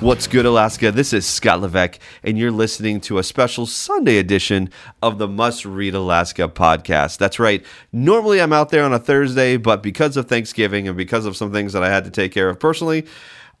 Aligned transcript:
What's 0.00 0.26
good, 0.26 0.46
Alaska? 0.46 0.90
This 0.90 1.12
is 1.12 1.26
Scott 1.26 1.60
Levesque, 1.60 1.98
and 2.22 2.38
you're 2.38 2.50
listening 2.50 3.02
to 3.02 3.18
a 3.18 3.22
special 3.22 3.66
Sunday 3.66 4.16
edition 4.16 4.70
of 5.02 5.18
the 5.18 5.28
Must 5.28 5.66
Read 5.66 5.94
Alaska 5.94 6.48
podcast. 6.48 7.18
That's 7.18 7.38
right. 7.38 7.62
Normally, 7.92 8.40
I'm 8.40 8.54
out 8.54 8.70
there 8.70 8.82
on 8.84 8.94
a 8.94 8.98
Thursday, 8.98 9.58
but 9.58 9.82
because 9.82 10.16
of 10.16 10.26
Thanksgiving 10.26 10.88
and 10.88 10.96
because 10.96 11.26
of 11.26 11.36
some 11.36 11.52
things 11.52 11.74
that 11.74 11.84
I 11.84 11.90
had 11.90 12.04
to 12.04 12.10
take 12.10 12.32
care 12.32 12.48
of 12.48 12.58
personally, 12.58 13.06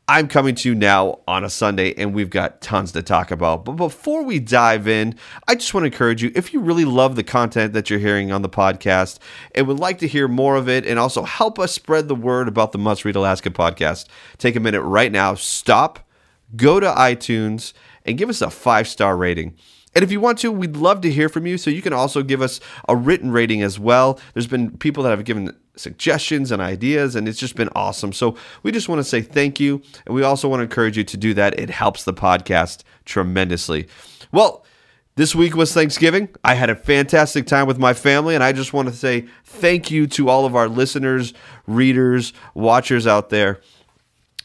I'm 0.08 0.28
coming 0.28 0.54
to 0.54 0.70
you 0.70 0.74
now 0.74 1.18
on 1.28 1.44
a 1.44 1.50
Sunday, 1.50 1.92
and 1.98 2.14
we've 2.14 2.30
got 2.30 2.62
tons 2.62 2.92
to 2.92 3.02
talk 3.02 3.30
about. 3.30 3.66
But 3.66 3.72
before 3.72 4.22
we 4.22 4.38
dive 4.38 4.88
in, 4.88 5.16
I 5.46 5.56
just 5.56 5.74
want 5.74 5.82
to 5.82 5.88
encourage 5.88 6.22
you 6.22 6.32
if 6.34 6.54
you 6.54 6.60
really 6.60 6.86
love 6.86 7.16
the 7.16 7.22
content 7.22 7.74
that 7.74 7.90
you're 7.90 7.98
hearing 7.98 8.32
on 8.32 8.40
the 8.40 8.48
podcast 8.48 9.18
and 9.54 9.66
would 9.66 9.78
like 9.78 9.98
to 9.98 10.08
hear 10.08 10.26
more 10.26 10.56
of 10.56 10.70
it, 10.70 10.86
and 10.86 10.98
also 10.98 11.24
help 11.24 11.58
us 11.58 11.72
spread 11.72 12.08
the 12.08 12.14
word 12.14 12.48
about 12.48 12.72
the 12.72 12.78
Must 12.78 13.04
Read 13.04 13.16
Alaska 13.16 13.50
podcast, 13.50 14.06
take 14.38 14.56
a 14.56 14.60
minute 14.60 14.80
right 14.80 15.12
now, 15.12 15.34
stop 15.34 16.06
go 16.56 16.80
to 16.80 16.86
iTunes 16.86 17.72
and 18.04 18.18
give 18.18 18.28
us 18.28 18.42
a 18.42 18.50
five 18.50 18.88
star 18.88 19.16
rating. 19.16 19.56
And 19.94 20.04
if 20.04 20.12
you 20.12 20.20
want 20.20 20.38
to, 20.38 20.52
we'd 20.52 20.76
love 20.76 21.00
to 21.00 21.10
hear 21.10 21.28
from 21.28 21.46
you. 21.46 21.58
So 21.58 21.68
you 21.68 21.82
can 21.82 21.92
also 21.92 22.22
give 22.22 22.42
us 22.42 22.60
a 22.88 22.94
written 22.94 23.32
rating 23.32 23.62
as 23.62 23.78
well. 23.78 24.20
There's 24.34 24.46
been 24.46 24.76
people 24.78 25.02
that 25.02 25.10
have 25.10 25.24
given 25.24 25.56
suggestions 25.74 26.52
and 26.52 26.62
ideas, 26.62 27.16
and 27.16 27.26
it's 27.26 27.38
just 27.38 27.56
been 27.56 27.70
awesome. 27.74 28.12
So 28.12 28.36
we 28.62 28.70
just 28.70 28.88
want 28.88 29.00
to 29.00 29.04
say 29.04 29.20
thank 29.20 29.58
you. 29.58 29.82
And 30.06 30.14
we 30.14 30.22
also 30.22 30.48
want 30.48 30.60
to 30.60 30.64
encourage 30.64 30.96
you 30.96 31.04
to 31.04 31.16
do 31.16 31.34
that. 31.34 31.58
It 31.58 31.70
helps 31.70 32.04
the 32.04 32.14
podcast 32.14 32.84
tremendously. 33.04 33.88
Well, 34.30 34.64
this 35.16 35.34
week 35.34 35.56
was 35.56 35.74
Thanksgiving. 35.74 36.28
I 36.44 36.54
had 36.54 36.70
a 36.70 36.76
fantastic 36.76 37.46
time 37.46 37.66
with 37.66 37.78
my 37.78 37.92
family, 37.92 38.34
and 38.34 38.44
I 38.44 38.52
just 38.52 38.72
want 38.72 38.88
to 38.88 38.94
say 38.94 39.26
thank 39.44 39.90
you 39.90 40.06
to 40.08 40.28
all 40.28 40.46
of 40.46 40.54
our 40.54 40.68
listeners, 40.68 41.34
readers, 41.66 42.32
watchers 42.54 43.06
out 43.06 43.30
there. 43.30 43.60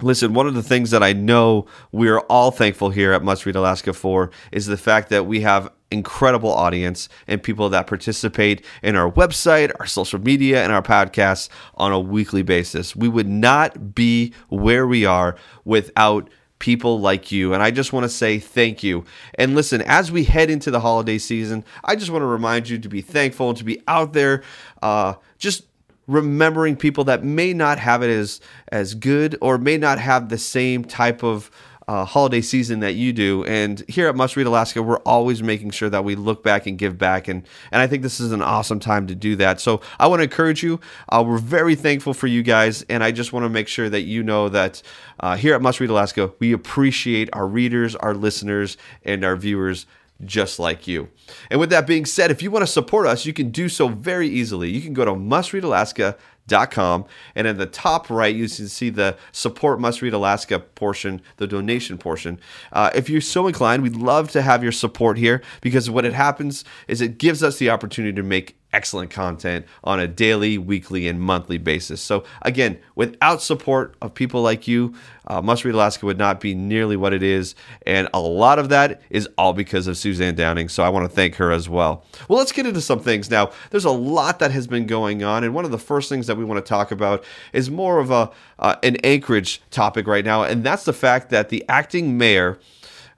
Listen, 0.01 0.33
one 0.33 0.45
of 0.45 0.55
the 0.55 0.63
things 0.63 0.91
that 0.91 1.03
I 1.03 1.13
know 1.13 1.67
we're 1.93 2.19
all 2.19 2.51
thankful 2.51 2.89
here 2.89 3.13
at 3.13 3.23
Must 3.23 3.45
Read 3.45 3.55
Alaska 3.55 3.93
for 3.93 4.29
is 4.51 4.65
the 4.65 4.75
fact 4.75 5.07
that 5.09 5.25
we 5.25 5.39
have 5.41 5.71
incredible 5.89 6.51
audience 6.51 7.07
and 7.27 7.41
people 7.41 7.69
that 7.69 7.87
participate 7.87 8.65
in 8.83 8.97
our 8.97 9.09
website, 9.09 9.71
our 9.79 9.85
social 9.85 10.19
media, 10.19 10.63
and 10.63 10.73
our 10.73 10.81
podcasts 10.81 11.47
on 11.75 11.93
a 11.93 11.99
weekly 11.99 12.41
basis. 12.41 12.93
We 12.93 13.07
would 13.07 13.29
not 13.29 13.95
be 13.95 14.33
where 14.49 14.85
we 14.85 15.05
are 15.05 15.37
without 15.63 16.29
people 16.59 16.99
like 16.99 17.31
you. 17.31 17.53
And 17.53 17.63
I 17.63 17.71
just 17.71 17.93
want 17.93 18.03
to 18.03 18.09
say 18.09 18.37
thank 18.37 18.83
you. 18.83 19.05
And 19.35 19.55
listen, 19.55 19.81
as 19.83 20.11
we 20.11 20.25
head 20.25 20.49
into 20.49 20.71
the 20.71 20.81
holiday 20.81 21.17
season, 21.17 21.63
I 21.85 21.95
just 21.95 22.11
want 22.11 22.21
to 22.21 22.27
remind 22.27 22.67
you 22.67 22.77
to 22.79 22.89
be 22.89 23.01
thankful 23.01 23.49
and 23.49 23.57
to 23.57 23.63
be 23.63 23.81
out 23.87 24.11
there 24.11 24.43
uh, 24.81 25.13
just 25.37 25.63
remembering 26.07 26.75
people 26.75 27.03
that 27.05 27.23
may 27.23 27.53
not 27.53 27.79
have 27.79 28.03
it 28.03 28.09
as 28.09 28.39
as 28.71 28.93
good 28.93 29.37
or 29.41 29.57
may 29.57 29.77
not 29.77 29.99
have 29.99 30.29
the 30.29 30.37
same 30.37 30.83
type 30.83 31.23
of 31.23 31.49
uh, 31.87 32.05
holiday 32.05 32.41
season 32.41 32.79
that 32.79 32.93
you 32.93 33.13
do. 33.13 33.43
And 33.45 33.83
here 33.87 34.07
at 34.07 34.15
Must 34.15 34.35
Read 34.35 34.47
Alaska, 34.47 34.81
we're 34.81 34.99
always 34.99 35.43
making 35.43 35.71
sure 35.71 35.89
that 35.89 36.03
we 36.03 36.15
look 36.15 36.43
back 36.43 36.65
and 36.65 36.77
give 36.77 36.97
back. 36.97 37.27
And, 37.27 37.43
and 37.71 37.81
I 37.81 37.87
think 37.87 38.03
this 38.03 38.19
is 38.19 38.31
an 38.31 38.41
awesome 38.41 38.79
time 38.79 39.07
to 39.07 39.15
do 39.15 39.35
that. 39.37 39.59
So 39.59 39.81
I 39.99 40.07
want 40.07 40.19
to 40.19 40.23
encourage 40.23 40.63
you. 40.63 40.79
Uh, 41.09 41.23
we're 41.25 41.37
very 41.37 41.75
thankful 41.75 42.13
for 42.13 42.27
you 42.27 42.43
guys. 42.43 42.83
And 42.89 43.03
I 43.03 43.11
just 43.11 43.33
want 43.33 43.43
to 43.45 43.49
make 43.49 43.67
sure 43.67 43.89
that 43.89 44.01
you 44.01 44.23
know 44.23 44.49
that 44.49 44.81
uh, 45.19 45.35
here 45.35 45.53
at 45.53 45.61
Must 45.61 45.79
Read 45.79 45.89
Alaska, 45.89 46.31
we 46.39 46.51
appreciate 46.51 47.29
our 47.33 47.47
readers, 47.47 47.95
our 47.95 48.13
listeners, 48.13 48.77
and 49.03 49.23
our 49.23 49.35
viewers 49.35 49.85
just 50.23 50.59
like 50.59 50.87
you. 50.87 51.09
And 51.49 51.59
with 51.59 51.69
that 51.71 51.87
being 51.87 52.05
said, 52.05 52.31
if 52.31 52.41
you 52.41 52.51
want 52.51 52.63
to 52.63 52.71
support 52.71 53.07
us, 53.07 53.25
you 53.25 53.33
can 53.33 53.49
do 53.49 53.67
so 53.67 53.87
very 53.87 54.27
easily. 54.27 54.69
You 54.69 54.81
can 54.81 54.93
go 54.93 55.05
to 55.05 55.11
mustreadalaska.com 55.11 57.05
and 57.35 57.47
in 57.47 57.57
the 57.57 57.65
top 57.65 58.09
right 58.09 58.35
you 58.35 58.47
can 58.47 58.67
see 58.67 58.91
the 58.91 59.17
support 59.31 59.79
must 59.79 60.03
read 60.03 60.13
alaska 60.13 60.59
portion 60.59 61.19
the 61.37 61.47
donation 61.47 61.97
portion 61.97 62.39
uh, 62.71 62.91
if 62.93 63.09
you're 63.09 63.19
so 63.19 63.47
inclined 63.47 63.81
we'd 63.81 63.95
love 63.95 64.29
to 64.29 64.43
have 64.43 64.61
your 64.61 64.71
support 64.71 65.17
here 65.17 65.41
because 65.61 65.89
what 65.89 66.05
it 66.05 66.13
happens 66.13 66.63
is 66.87 67.01
it 67.01 67.17
gives 67.17 67.41
us 67.41 67.57
the 67.57 67.71
opportunity 67.71 68.13
to 68.13 68.21
make 68.21 68.55
excellent 68.75 69.09
content 69.09 69.65
on 69.85 70.01
a 70.01 70.07
daily, 70.07 70.57
weekly, 70.57 71.07
and 71.07 71.21
monthly 71.21 71.57
basis. 71.57 72.01
So, 72.01 72.25
again, 72.41 72.77
without 72.95 73.41
support 73.41 73.95
of 74.01 74.13
people 74.13 74.41
like 74.41 74.67
you, 74.67 74.93
uh, 75.27 75.41
Must 75.41 75.63
Read 75.63 75.73
Alaska 75.73 76.05
would 76.05 76.17
not 76.17 76.41
be 76.41 76.53
nearly 76.53 76.97
what 76.97 77.13
it 77.13 77.23
is. 77.23 77.55
And 77.85 78.09
a 78.13 78.19
lot 78.19 78.59
of 78.59 78.67
that 78.69 79.01
is 79.09 79.29
all 79.37 79.53
because 79.53 79.87
of 79.87 79.97
Suzanne 79.97 80.35
Downing. 80.35 80.67
So, 80.67 80.83
I 80.83 80.89
want 80.89 81.09
to 81.09 81.15
thank 81.15 81.35
her 81.35 81.51
as 81.51 81.69
well. 81.69 82.03
Well, 82.27 82.37
let's 82.37 82.51
get 82.51 82.65
into 82.65 82.81
some 82.81 82.99
things 82.99 83.31
now. 83.31 83.51
There's 83.71 83.85
a 83.85 83.91
lot 83.91 84.39
that 84.39 84.51
has 84.51 84.67
been 84.67 84.85
going 84.85 85.23
on. 85.23 85.45
And 85.45 85.53
one 85.53 85.63
of 85.63 85.71
the 85.71 85.79
first 85.79 86.09
things 86.09 86.27
that 86.27 86.35
we 86.35 86.43
want 86.43 86.63
to 86.63 86.69
talk 86.69 86.91
about 86.91 87.23
is 87.53 87.69
more 87.69 87.99
of 87.99 88.11
a 88.11 88.29
uh, 88.59 88.75
an 88.83 88.97
Anchorage 89.03 89.61
topic 89.71 90.05
right 90.05 90.25
now. 90.25 90.43
And 90.43 90.63
that's 90.63 90.83
the 90.83 90.93
fact 90.93 91.29
that 91.29 91.49
the 91.49 91.63
acting 91.69 92.17
mayor, 92.17 92.59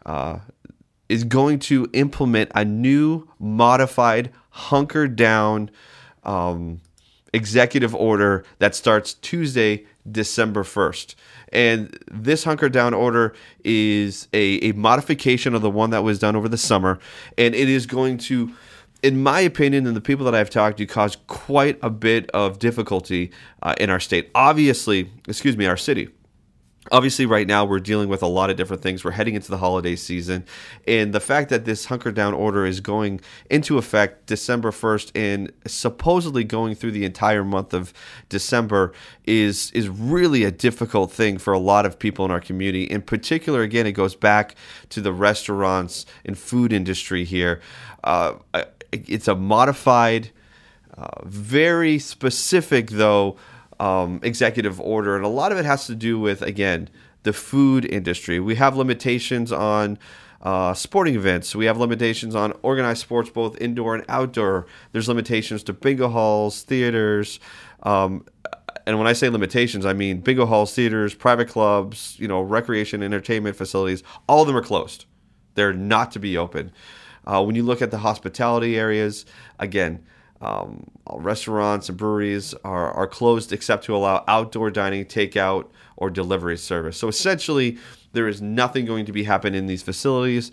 uh, 0.05 0.39
is 1.09 1.23
going 1.23 1.59
to 1.59 1.89
implement 1.93 2.51
a 2.53 2.65
new 2.65 3.27
modified 3.39 4.31
hunker 4.49 5.07
down 5.07 5.69
um, 6.23 6.81
executive 7.33 7.95
order 7.95 8.43
that 8.59 8.75
starts 8.75 9.13
Tuesday, 9.13 9.85
December 10.09 10.63
1st. 10.63 11.15
And 11.53 11.97
this 12.11 12.43
hunker 12.43 12.69
down 12.69 12.93
order 12.93 13.33
is 13.63 14.27
a, 14.33 14.59
a 14.69 14.71
modification 14.73 15.53
of 15.53 15.61
the 15.61 15.69
one 15.69 15.91
that 15.91 16.03
was 16.03 16.19
done 16.19 16.35
over 16.35 16.49
the 16.49 16.57
summer. 16.57 16.99
And 17.37 17.55
it 17.55 17.69
is 17.69 17.85
going 17.85 18.17
to, 18.19 18.53
in 19.01 19.23
my 19.23 19.39
opinion, 19.39 19.87
and 19.87 19.95
the 19.95 20.01
people 20.01 20.25
that 20.25 20.35
I've 20.35 20.49
talked 20.49 20.77
to, 20.77 20.85
cause 20.85 21.17
quite 21.27 21.79
a 21.81 21.89
bit 21.89 22.29
of 22.31 22.59
difficulty 22.59 23.31
uh, 23.61 23.75
in 23.79 23.89
our 23.89 23.99
state. 23.99 24.29
Obviously, 24.35 25.09
excuse 25.27 25.55
me, 25.55 25.65
our 25.65 25.77
city 25.77 26.09
obviously 26.91 27.25
right 27.25 27.47
now 27.47 27.65
we're 27.65 27.79
dealing 27.79 28.09
with 28.09 28.21
a 28.21 28.27
lot 28.27 28.49
of 28.49 28.57
different 28.57 28.81
things. 28.81 29.03
We're 29.03 29.11
heading 29.11 29.35
into 29.35 29.49
the 29.49 29.57
holiday 29.57 29.95
season. 29.95 30.45
And 30.87 31.13
the 31.13 31.19
fact 31.19 31.49
that 31.49 31.65
this 31.65 31.85
hunker 31.85 32.11
down 32.11 32.33
order 32.33 32.65
is 32.65 32.79
going 32.79 33.21
into 33.49 33.77
effect 33.77 34.25
december 34.25 34.71
1st 34.71 35.11
and 35.15 35.51
supposedly 35.65 36.43
going 36.43 36.75
through 36.75 36.91
the 36.91 37.05
entire 37.05 37.43
month 37.43 37.73
of 37.73 37.93
december 38.29 38.93
is 39.25 39.71
is 39.71 39.89
really 39.89 40.43
a 40.43 40.51
difficult 40.51 41.11
thing 41.11 41.37
for 41.37 41.53
a 41.53 41.59
lot 41.59 41.85
of 41.85 41.99
people 41.99 42.25
in 42.25 42.31
our 42.31 42.41
community. 42.41 42.83
In 42.83 43.01
particular 43.01 43.61
again 43.61 43.85
it 43.85 43.93
goes 43.93 44.15
back 44.15 44.55
to 44.89 45.01
the 45.01 45.13
restaurants 45.13 46.05
and 46.25 46.37
food 46.37 46.73
industry 46.73 47.23
here. 47.23 47.61
Uh, 48.03 48.35
it's 48.91 49.27
a 49.27 49.35
modified 49.35 50.31
uh, 50.97 51.07
very 51.25 51.99
specific 51.99 52.89
though 52.89 53.37
um, 53.79 54.19
executive 54.23 54.79
order, 54.79 55.15
and 55.15 55.25
a 55.25 55.29
lot 55.29 55.51
of 55.51 55.57
it 55.57 55.65
has 55.65 55.87
to 55.87 55.95
do 55.95 56.19
with 56.19 56.41
again 56.41 56.89
the 57.23 57.33
food 57.33 57.85
industry. 57.85 58.39
We 58.39 58.55
have 58.55 58.77
limitations 58.77 59.51
on 59.51 59.97
uh, 60.41 60.73
sporting 60.73 61.15
events. 61.15 61.55
We 61.55 61.65
have 61.65 61.77
limitations 61.77 62.35
on 62.35 62.53
organized 62.61 63.01
sports, 63.01 63.29
both 63.29 63.59
indoor 63.59 63.95
and 63.95 64.05
outdoor. 64.07 64.67
There's 64.91 65.07
limitations 65.07 65.63
to 65.63 65.73
bingo 65.73 66.09
halls, 66.09 66.63
theaters. 66.63 67.39
Um, 67.83 68.25
and 68.85 68.97
when 68.97 69.07
I 69.07 69.13
say 69.13 69.29
limitations, 69.29 69.85
I 69.85 69.93
mean 69.93 70.21
bingo 70.21 70.45
halls, 70.45 70.73
theaters, 70.73 71.13
private 71.13 71.49
clubs, 71.49 72.15
you 72.19 72.27
know, 72.27 72.41
recreation, 72.41 73.03
entertainment 73.03 73.55
facilities. 73.55 74.03
All 74.29 74.41
of 74.41 74.47
them 74.47 74.55
are 74.55 74.61
closed. 74.61 75.05
They're 75.55 75.73
not 75.73 76.11
to 76.11 76.19
be 76.19 76.37
open. 76.37 76.71
Uh, 77.25 77.43
when 77.43 77.55
you 77.55 77.63
look 77.63 77.81
at 77.81 77.91
the 77.91 77.97
hospitality 77.97 78.77
areas, 78.77 79.25
again, 79.59 80.05
um, 80.41 80.85
restaurants 81.11 81.89
and 81.89 81.97
breweries 81.97 82.53
are, 82.63 82.91
are 82.91 83.07
closed 83.07 83.51
except 83.51 83.85
to 83.85 83.95
allow 83.95 84.23
outdoor 84.27 84.69
dining, 84.69 85.05
takeout, 85.05 85.67
or 85.95 86.09
delivery 86.09 86.57
service. 86.57 86.97
So 86.97 87.07
essentially, 87.07 87.77
there 88.13 88.27
is 88.27 88.41
nothing 88.41 88.85
going 88.85 89.05
to 89.05 89.11
be 89.11 89.23
happening 89.23 89.57
in 89.57 89.65
these 89.67 89.81
facilities. 89.81 90.51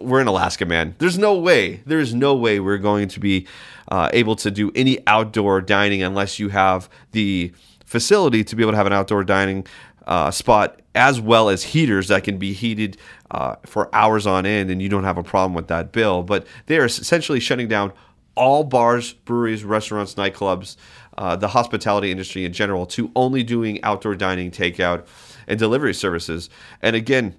We're 0.00 0.20
in 0.20 0.28
Alaska, 0.28 0.64
man. 0.64 0.94
There's 0.98 1.18
no 1.18 1.36
way. 1.36 1.82
There 1.84 1.98
is 1.98 2.14
no 2.14 2.34
way 2.34 2.60
we're 2.60 2.78
going 2.78 3.08
to 3.08 3.20
be 3.20 3.46
uh, 3.88 4.10
able 4.12 4.36
to 4.36 4.50
do 4.50 4.70
any 4.76 4.98
outdoor 5.06 5.60
dining 5.60 6.02
unless 6.02 6.38
you 6.38 6.50
have 6.50 6.88
the 7.12 7.52
facility 7.84 8.44
to 8.44 8.54
be 8.54 8.62
able 8.62 8.72
to 8.72 8.76
have 8.76 8.86
an 8.86 8.92
outdoor 8.92 9.24
dining 9.24 9.66
uh, 10.06 10.30
spot 10.30 10.80
as 10.94 11.20
well 11.20 11.48
as 11.48 11.62
heaters 11.62 12.08
that 12.08 12.24
can 12.24 12.38
be 12.38 12.52
heated 12.52 12.96
uh, 13.30 13.56
for 13.66 13.94
hours 13.94 14.26
on 14.26 14.46
end, 14.46 14.70
and 14.70 14.80
you 14.80 14.88
don't 14.88 15.04
have 15.04 15.18
a 15.18 15.22
problem 15.22 15.54
with 15.54 15.68
that 15.68 15.92
bill. 15.92 16.22
But 16.22 16.46
they 16.66 16.78
are 16.78 16.86
essentially 16.86 17.40
shutting 17.40 17.68
down 17.68 17.92
all 18.38 18.64
bars, 18.64 19.12
breweries, 19.12 19.64
restaurants, 19.64 20.14
nightclubs, 20.14 20.76
uh, 21.18 21.36
the 21.36 21.48
hospitality 21.48 22.10
industry 22.10 22.44
in 22.44 22.52
general 22.52 22.86
to 22.86 23.10
only 23.16 23.42
doing 23.42 23.82
outdoor 23.82 24.14
dining, 24.14 24.50
takeout, 24.50 25.06
and 25.46 25.58
delivery 25.58 25.92
services. 25.92 26.48
And 26.80 26.94
again, 26.94 27.34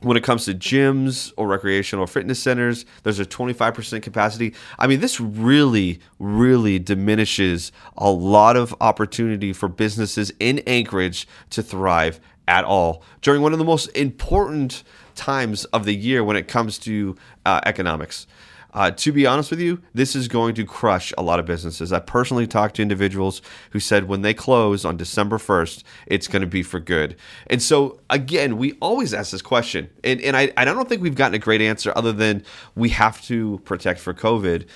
when 0.00 0.16
it 0.16 0.22
comes 0.22 0.44
to 0.46 0.54
gyms 0.54 1.32
or 1.36 1.46
recreational 1.46 2.06
fitness 2.06 2.42
centers, 2.42 2.86
there's 3.02 3.18
a 3.18 3.24
25% 3.24 4.02
capacity. 4.02 4.54
I 4.78 4.86
mean, 4.86 5.00
this 5.00 5.20
really, 5.20 6.00
really 6.18 6.78
diminishes 6.78 7.72
a 7.96 8.10
lot 8.10 8.56
of 8.56 8.74
opportunity 8.80 9.52
for 9.52 9.68
businesses 9.68 10.32
in 10.40 10.60
Anchorage 10.60 11.28
to 11.50 11.62
thrive 11.62 12.20
at 12.48 12.64
all 12.64 13.02
during 13.22 13.42
one 13.42 13.52
of 13.52 13.58
the 13.58 13.64
most 13.64 13.86
important 13.88 14.82
times 15.14 15.64
of 15.66 15.84
the 15.84 15.94
year 15.94 16.24
when 16.24 16.36
it 16.36 16.48
comes 16.48 16.78
to 16.78 17.16
uh, 17.44 17.60
economics. 17.66 18.26
Uh, 18.72 18.90
to 18.90 19.12
be 19.12 19.26
honest 19.26 19.50
with 19.50 19.60
you, 19.60 19.80
this 19.94 20.14
is 20.14 20.28
going 20.28 20.54
to 20.54 20.64
crush 20.64 21.12
a 21.18 21.22
lot 21.22 21.40
of 21.40 21.46
businesses. 21.46 21.92
I 21.92 21.98
personally 21.98 22.46
talked 22.46 22.76
to 22.76 22.82
individuals 22.82 23.42
who 23.70 23.80
said 23.80 24.06
when 24.06 24.22
they 24.22 24.34
close 24.34 24.84
on 24.84 24.96
December 24.96 25.38
1st, 25.38 25.82
it's 26.06 26.28
going 26.28 26.42
to 26.42 26.48
be 26.48 26.62
for 26.62 26.78
good. 26.78 27.16
And 27.48 27.60
so, 27.60 28.00
again, 28.10 28.58
we 28.58 28.72
always 28.80 29.12
ask 29.12 29.32
this 29.32 29.42
question, 29.42 29.90
and, 30.04 30.20
and 30.20 30.36
I, 30.36 30.52
I 30.56 30.64
don't 30.64 30.88
think 30.88 31.02
we've 31.02 31.14
gotten 31.14 31.34
a 31.34 31.38
great 31.38 31.60
answer 31.60 31.92
other 31.96 32.12
than 32.12 32.44
we 32.74 32.90
have 32.90 33.20
to 33.22 33.60
protect 33.64 34.00
for 34.00 34.14
COVID 34.14 34.66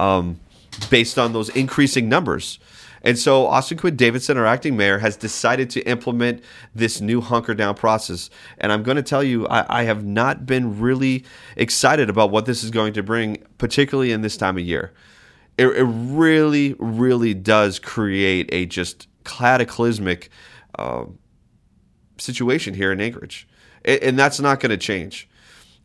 um, 0.00 0.40
based 0.90 1.18
on 1.18 1.32
those 1.32 1.48
increasing 1.50 2.08
numbers. 2.08 2.58
And 3.02 3.18
so 3.18 3.46
Austin 3.46 3.78
Quinn 3.78 3.96
Davidson, 3.96 4.38
our 4.38 4.46
acting 4.46 4.76
mayor, 4.76 4.98
has 4.98 5.16
decided 5.16 5.68
to 5.70 5.80
implement 5.82 6.42
this 6.74 7.00
new 7.00 7.20
hunker 7.20 7.54
down 7.54 7.74
process. 7.74 8.30
And 8.58 8.72
I'm 8.72 8.82
going 8.82 8.96
to 8.96 9.02
tell 9.02 9.22
you, 9.22 9.46
I, 9.48 9.80
I 9.80 9.82
have 9.84 10.04
not 10.04 10.46
been 10.46 10.80
really 10.80 11.24
excited 11.56 12.08
about 12.08 12.30
what 12.30 12.46
this 12.46 12.62
is 12.62 12.70
going 12.70 12.92
to 12.94 13.02
bring, 13.02 13.42
particularly 13.58 14.12
in 14.12 14.22
this 14.22 14.36
time 14.36 14.56
of 14.56 14.64
year. 14.64 14.92
It, 15.58 15.66
it 15.66 15.84
really, 15.84 16.74
really 16.78 17.34
does 17.34 17.78
create 17.78 18.48
a 18.52 18.66
just 18.66 19.08
cataclysmic 19.24 20.30
uh, 20.78 21.04
situation 22.18 22.74
here 22.74 22.92
in 22.92 23.00
Anchorage. 23.00 23.48
And 23.84 24.16
that's 24.16 24.38
not 24.38 24.60
going 24.60 24.70
to 24.70 24.76
change. 24.76 25.28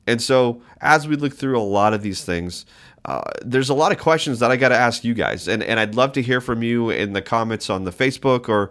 And 0.05 0.21
so, 0.21 0.61
as 0.79 1.07
we 1.07 1.17
look 1.17 1.33
through 1.33 1.59
a 1.59 1.61
lot 1.61 1.93
of 1.93 2.01
these 2.01 2.23
things, 2.23 2.65
uh, 3.07 3.21
there's 3.41 3.69
a 3.69 3.73
lot 3.73 3.93
of 3.93 3.97
questions 3.97 4.39
that 4.39 4.51
I 4.51 4.57
got 4.57 4.69
to 4.69 4.75
ask 4.75 5.05
you 5.05 5.13
guys, 5.13 5.47
and 5.47 5.63
and 5.63 5.79
I'd 5.79 5.95
love 5.95 6.11
to 6.13 6.21
hear 6.21 6.41
from 6.41 6.61
you 6.61 6.89
in 6.89 7.13
the 7.13 7.21
comments 7.21 7.69
on 7.69 7.85
the 7.85 7.91
Facebook 7.91 8.49
or 8.49 8.69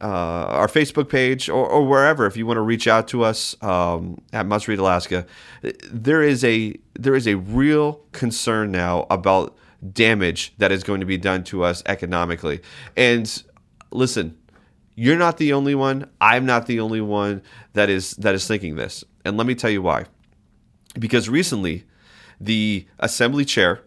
uh, 0.00 0.06
our 0.06 0.66
Facebook 0.66 1.08
page 1.08 1.48
or, 1.48 1.66
or, 1.66 1.86
wherever. 1.86 2.26
If 2.26 2.36
you 2.36 2.46
want 2.46 2.56
to 2.56 2.62
reach 2.62 2.88
out 2.88 3.06
to 3.08 3.22
us 3.22 3.56
um, 3.62 4.20
at 4.32 4.44
Must 4.44 4.66
Read 4.66 4.80
Alaska, 4.80 5.24
there 5.90 6.20
is 6.20 6.42
a 6.42 6.74
there 6.94 7.14
is 7.14 7.28
a 7.28 7.36
real 7.36 8.00
concern 8.10 8.72
now 8.72 9.06
about 9.08 9.56
damage 9.92 10.52
that 10.58 10.72
is 10.72 10.82
going 10.82 10.98
to 10.98 11.06
be 11.06 11.16
done 11.16 11.44
to 11.44 11.62
us 11.62 11.82
economically. 11.86 12.60
And 12.96 13.42
listen, 13.92 14.36
you're 14.96 15.16
not 15.16 15.36
the 15.36 15.52
only 15.52 15.76
one. 15.76 16.10
I'm 16.20 16.44
not 16.44 16.66
the 16.66 16.80
only 16.80 17.00
one 17.00 17.40
that 17.74 17.88
is 17.88 18.12
that 18.16 18.34
is 18.34 18.48
thinking 18.48 18.74
this. 18.74 19.04
And 19.24 19.36
let 19.36 19.46
me 19.46 19.54
tell 19.54 19.70
you 19.70 19.80
why. 19.80 20.06
Because 20.98 21.28
recently 21.28 21.84
the 22.44 22.86
assembly 22.98 23.44
chair 23.44 23.80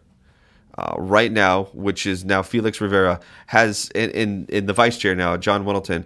uh, 0.77 0.93
right 0.97 1.31
now, 1.31 1.65
which 1.73 2.05
is 2.05 2.23
now 2.23 2.41
Felix 2.41 2.79
Rivera, 2.79 3.19
has 3.47 3.89
in, 3.95 4.11
in, 4.11 4.45
in 4.49 4.65
the 4.67 4.73
vice 4.73 4.97
chair 4.97 5.15
now, 5.15 5.35
John 5.37 5.65
Weddleton, 5.65 6.05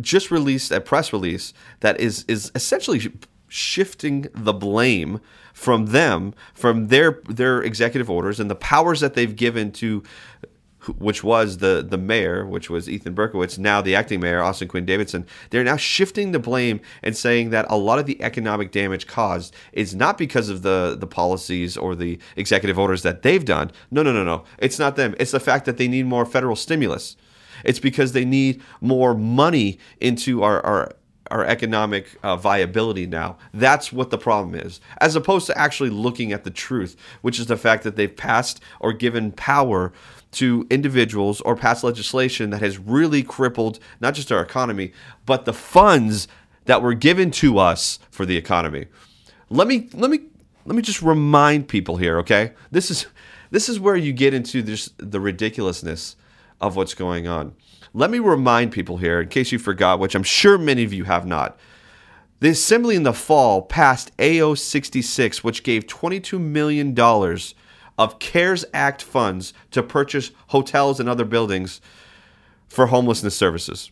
just 0.00 0.30
released 0.30 0.70
a 0.70 0.80
press 0.80 1.12
release 1.12 1.52
that 1.80 1.98
is 2.00 2.24
is 2.28 2.52
essentially 2.54 3.12
shifting 3.48 4.26
the 4.34 4.52
blame 4.52 5.20
from 5.52 5.86
them, 5.86 6.34
from 6.54 6.88
their 6.88 7.22
their 7.28 7.62
executive 7.62 8.10
orders 8.10 8.38
and 8.38 8.50
the 8.50 8.56
powers 8.56 9.00
that 9.00 9.14
they've 9.14 9.34
given 9.34 9.72
to 9.72 10.02
which 10.98 11.22
was 11.22 11.58
the 11.58 11.84
the 11.88 11.98
mayor, 11.98 12.46
which 12.46 12.70
was 12.70 12.88
Ethan 12.88 13.14
Berkowitz, 13.14 13.58
now 13.58 13.80
the 13.80 13.94
acting 13.94 14.20
mayor, 14.20 14.42
Austin 14.42 14.68
Quinn 14.68 14.84
Davidson, 14.84 15.26
they're 15.50 15.64
now 15.64 15.76
shifting 15.76 16.32
the 16.32 16.38
blame 16.38 16.80
and 17.02 17.16
saying 17.16 17.50
that 17.50 17.66
a 17.68 17.76
lot 17.76 17.98
of 17.98 18.06
the 18.06 18.22
economic 18.22 18.70
damage 18.72 19.06
caused 19.06 19.54
is 19.72 19.94
not 19.94 20.18
because 20.18 20.48
of 20.48 20.62
the 20.62 20.96
the 20.98 21.06
policies 21.06 21.76
or 21.76 21.94
the 21.94 22.18
executive 22.36 22.78
orders 22.78 23.02
that 23.02 23.22
they've 23.22 23.44
done. 23.44 23.70
No, 23.90 24.02
no, 24.02 24.12
no, 24.12 24.24
no. 24.24 24.44
It's 24.58 24.78
not 24.78 24.96
them. 24.96 25.14
It's 25.18 25.32
the 25.32 25.40
fact 25.40 25.64
that 25.66 25.76
they 25.76 25.88
need 25.88 26.06
more 26.06 26.24
federal 26.24 26.56
stimulus. 26.56 27.16
It's 27.64 27.78
because 27.80 28.12
they 28.12 28.24
need 28.24 28.62
more 28.80 29.14
money 29.14 29.78
into 30.00 30.42
our, 30.42 30.64
our 30.64 30.92
our 31.30 31.44
economic 31.44 32.16
uh, 32.22 32.36
viability 32.36 33.06
now. 33.06 33.36
That's 33.52 33.92
what 33.92 34.10
the 34.10 34.18
problem 34.18 34.54
is, 34.54 34.80
as 35.00 35.16
opposed 35.16 35.46
to 35.46 35.58
actually 35.58 35.90
looking 35.90 36.32
at 36.32 36.44
the 36.44 36.50
truth, 36.50 36.96
which 37.22 37.38
is 37.38 37.46
the 37.46 37.56
fact 37.56 37.84
that 37.84 37.96
they've 37.96 38.14
passed 38.14 38.60
or 38.80 38.92
given 38.92 39.32
power 39.32 39.92
to 40.32 40.66
individuals 40.70 41.40
or 41.42 41.56
passed 41.56 41.84
legislation 41.84 42.50
that 42.50 42.60
has 42.60 42.78
really 42.78 43.22
crippled 43.22 43.78
not 44.00 44.14
just 44.14 44.30
our 44.30 44.42
economy, 44.42 44.92
but 45.24 45.44
the 45.44 45.52
funds 45.52 46.28
that 46.66 46.82
were 46.82 46.94
given 46.94 47.30
to 47.30 47.58
us 47.58 47.98
for 48.10 48.26
the 48.26 48.36
economy. 48.36 48.86
Let 49.48 49.68
me 49.68 49.88
let 49.94 50.10
me 50.10 50.20
let 50.64 50.74
me 50.74 50.82
just 50.82 51.00
remind 51.00 51.68
people 51.68 51.96
here, 51.96 52.18
okay? 52.18 52.52
This 52.70 52.90
is 52.90 53.06
this 53.50 53.68
is 53.68 53.80
where 53.80 53.96
you 53.96 54.12
get 54.12 54.34
into 54.34 54.62
this 54.62 54.90
the 54.98 55.20
ridiculousness 55.20 56.16
of 56.60 56.76
what's 56.76 56.94
going 56.94 57.28
on. 57.28 57.54
Let 57.96 58.10
me 58.10 58.18
remind 58.18 58.72
people 58.72 58.98
here, 58.98 59.22
in 59.22 59.28
case 59.28 59.52
you 59.52 59.58
forgot, 59.58 59.98
which 59.98 60.14
I'm 60.14 60.22
sure 60.22 60.58
many 60.58 60.84
of 60.84 60.92
you 60.92 61.04
have 61.04 61.24
not. 61.24 61.58
The 62.40 62.50
Assembly 62.50 62.94
in 62.94 63.04
the 63.04 63.14
fall 63.14 63.62
passed 63.62 64.12
AO 64.20 64.52
66, 64.54 65.42
which 65.42 65.62
gave 65.62 65.86
$22 65.86 66.38
million 66.38 66.94
of 67.96 68.18
CARES 68.18 68.66
Act 68.74 69.00
funds 69.00 69.54
to 69.70 69.82
purchase 69.82 70.30
hotels 70.48 71.00
and 71.00 71.08
other 71.08 71.24
buildings 71.24 71.80
for 72.68 72.88
homelessness 72.88 73.34
services. 73.34 73.90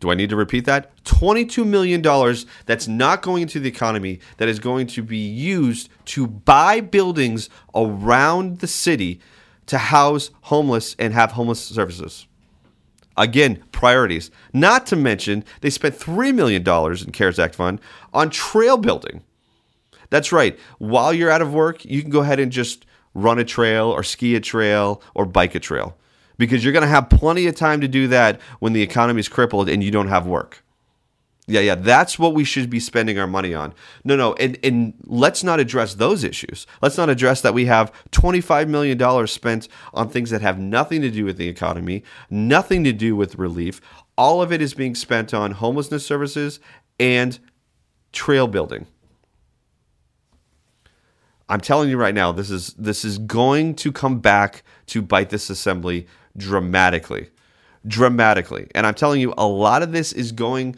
Do 0.00 0.10
I 0.10 0.14
need 0.14 0.30
to 0.30 0.36
repeat 0.36 0.64
that? 0.64 1.04
$22 1.04 1.64
million 1.64 2.02
that's 2.66 2.88
not 2.88 3.22
going 3.22 3.42
into 3.42 3.60
the 3.60 3.68
economy, 3.68 4.18
that 4.38 4.48
is 4.48 4.58
going 4.58 4.88
to 4.88 5.04
be 5.04 5.18
used 5.18 5.88
to 6.06 6.26
buy 6.26 6.80
buildings 6.80 7.48
around 7.76 8.58
the 8.58 8.66
city 8.66 9.20
to 9.68 9.78
house 9.78 10.30
homeless 10.42 10.94
and 10.98 11.14
have 11.14 11.32
homeless 11.32 11.60
services. 11.64 12.26
Again, 13.16 13.62
priorities. 13.72 14.30
Not 14.52 14.86
to 14.86 14.96
mention, 14.96 15.44
they 15.60 15.70
spent 15.70 15.98
$3 15.98 16.34
million 16.34 16.62
in 16.62 17.12
CARES 17.12 17.38
Act 17.38 17.54
fund 17.54 17.80
on 18.12 18.30
trail 18.30 18.76
building. 18.76 19.22
That's 20.10 20.32
right. 20.32 20.58
While 20.78 21.12
you're 21.12 21.30
out 21.30 21.42
of 21.42 21.52
work, 21.52 21.84
you 21.84 22.00
can 22.00 22.10
go 22.10 22.20
ahead 22.20 22.40
and 22.40 22.52
just 22.52 22.86
run 23.14 23.38
a 23.38 23.44
trail 23.44 23.90
or 23.90 24.02
ski 24.02 24.36
a 24.36 24.40
trail 24.40 25.02
or 25.14 25.26
bike 25.26 25.54
a 25.54 25.60
trail 25.60 25.96
because 26.38 26.62
you're 26.62 26.72
going 26.72 26.82
to 26.82 26.88
have 26.88 27.10
plenty 27.10 27.46
of 27.46 27.56
time 27.56 27.80
to 27.80 27.88
do 27.88 28.06
that 28.08 28.40
when 28.60 28.72
the 28.72 28.82
economy 28.82 29.20
is 29.20 29.28
crippled 29.28 29.68
and 29.68 29.82
you 29.82 29.90
don't 29.90 30.08
have 30.08 30.26
work. 30.26 30.62
Yeah, 31.48 31.60
yeah, 31.60 31.74
that's 31.76 32.18
what 32.18 32.34
we 32.34 32.44
should 32.44 32.68
be 32.68 32.78
spending 32.78 33.18
our 33.18 33.26
money 33.26 33.54
on. 33.54 33.74
No, 34.04 34.16
no, 34.16 34.34
and, 34.34 34.58
and 34.62 34.94
let's 35.06 35.42
not 35.42 35.60
address 35.60 35.94
those 35.94 36.22
issues. 36.22 36.66
Let's 36.82 36.98
not 36.98 37.08
address 37.08 37.40
that 37.40 37.54
we 37.54 37.64
have 37.66 37.92
$25 38.12 38.68
million 38.68 39.26
spent 39.26 39.68
on 39.94 40.10
things 40.10 40.30
that 40.30 40.42
have 40.42 40.58
nothing 40.58 41.00
to 41.02 41.10
do 41.10 41.24
with 41.24 41.38
the 41.38 41.48
economy, 41.48 42.04
nothing 42.28 42.84
to 42.84 42.92
do 42.92 43.16
with 43.16 43.36
relief. 43.36 43.80
All 44.18 44.42
of 44.42 44.52
it 44.52 44.60
is 44.60 44.74
being 44.74 44.94
spent 44.94 45.32
on 45.32 45.52
homelessness 45.52 46.04
services 46.06 46.60
and 47.00 47.38
trail 48.12 48.46
building. 48.46 48.86
I'm 51.48 51.60
telling 51.60 51.88
you 51.88 51.96
right 51.96 52.14
now, 52.14 52.32
this 52.32 52.50
is 52.50 52.74
this 52.74 53.04
is 53.04 53.18
going 53.18 53.74
to 53.76 53.90
come 53.90 54.20
back 54.20 54.62
to 54.86 55.00
bite 55.00 55.30
this 55.30 55.48
assembly 55.48 56.06
dramatically. 56.36 57.30
Dramatically. 57.86 58.68
And 58.74 58.86
I'm 58.86 58.94
telling 58.94 59.20
you, 59.20 59.32
a 59.38 59.46
lot 59.46 59.82
of 59.82 59.92
this 59.92 60.12
is 60.12 60.32
going 60.32 60.76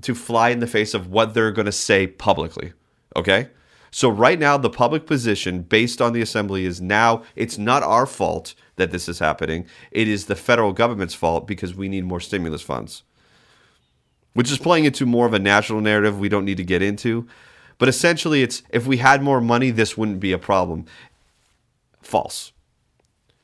to 0.00 0.14
fly 0.14 0.50
in 0.50 0.60
the 0.60 0.66
face 0.66 0.94
of 0.94 1.08
what 1.08 1.34
they're 1.34 1.52
going 1.52 1.66
to 1.66 1.72
say 1.72 2.06
publicly. 2.06 2.72
Okay? 3.14 3.48
So 3.90 4.08
right 4.08 4.38
now 4.38 4.56
the 4.56 4.70
public 4.70 5.06
position 5.06 5.60
based 5.62 6.00
on 6.00 6.14
the 6.14 6.22
assembly 6.22 6.64
is 6.64 6.80
now 6.80 7.22
it's 7.36 7.58
not 7.58 7.82
our 7.82 8.06
fault 8.06 8.54
that 8.76 8.90
this 8.90 9.06
is 9.08 9.18
happening. 9.18 9.66
It 9.90 10.08
is 10.08 10.26
the 10.26 10.34
federal 10.34 10.72
government's 10.72 11.14
fault 11.14 11.46
because 11.46 11.74
we 11.74 11.88
need 11.88 12.04
more 12.04 12.20
stimulus 12.20 12.62
funds. 12.62 13.02
Which 14.32 14.50
is 14.50 14.56
playing 14.56 14.86
into 14.86 15.04
more 15.04 15.26
of 15.26 15.34
a 15.34 15.38
national 15.38 15.82
narrative 15.82 16.18
we 16.18 16.30
don't 16.30 16.46
need 16.46 16.56
to 16.56 16.64
get 16.64 16.80
into. 16.80 17.28
But 17.76 17.90
essentially, 17.90 18.42
it's 18.42 18.62
if 18.70 18.86
we 18.86 18.96
had 18.98 19.22
more 19.22 19.40
money, 19.40 19.70
this 19.70 19.98
wouldn't 19.98 20.20
be 20.20 20.32
a 20.32 20.38
problem. 20.38 20.86
False. 22.00 22.52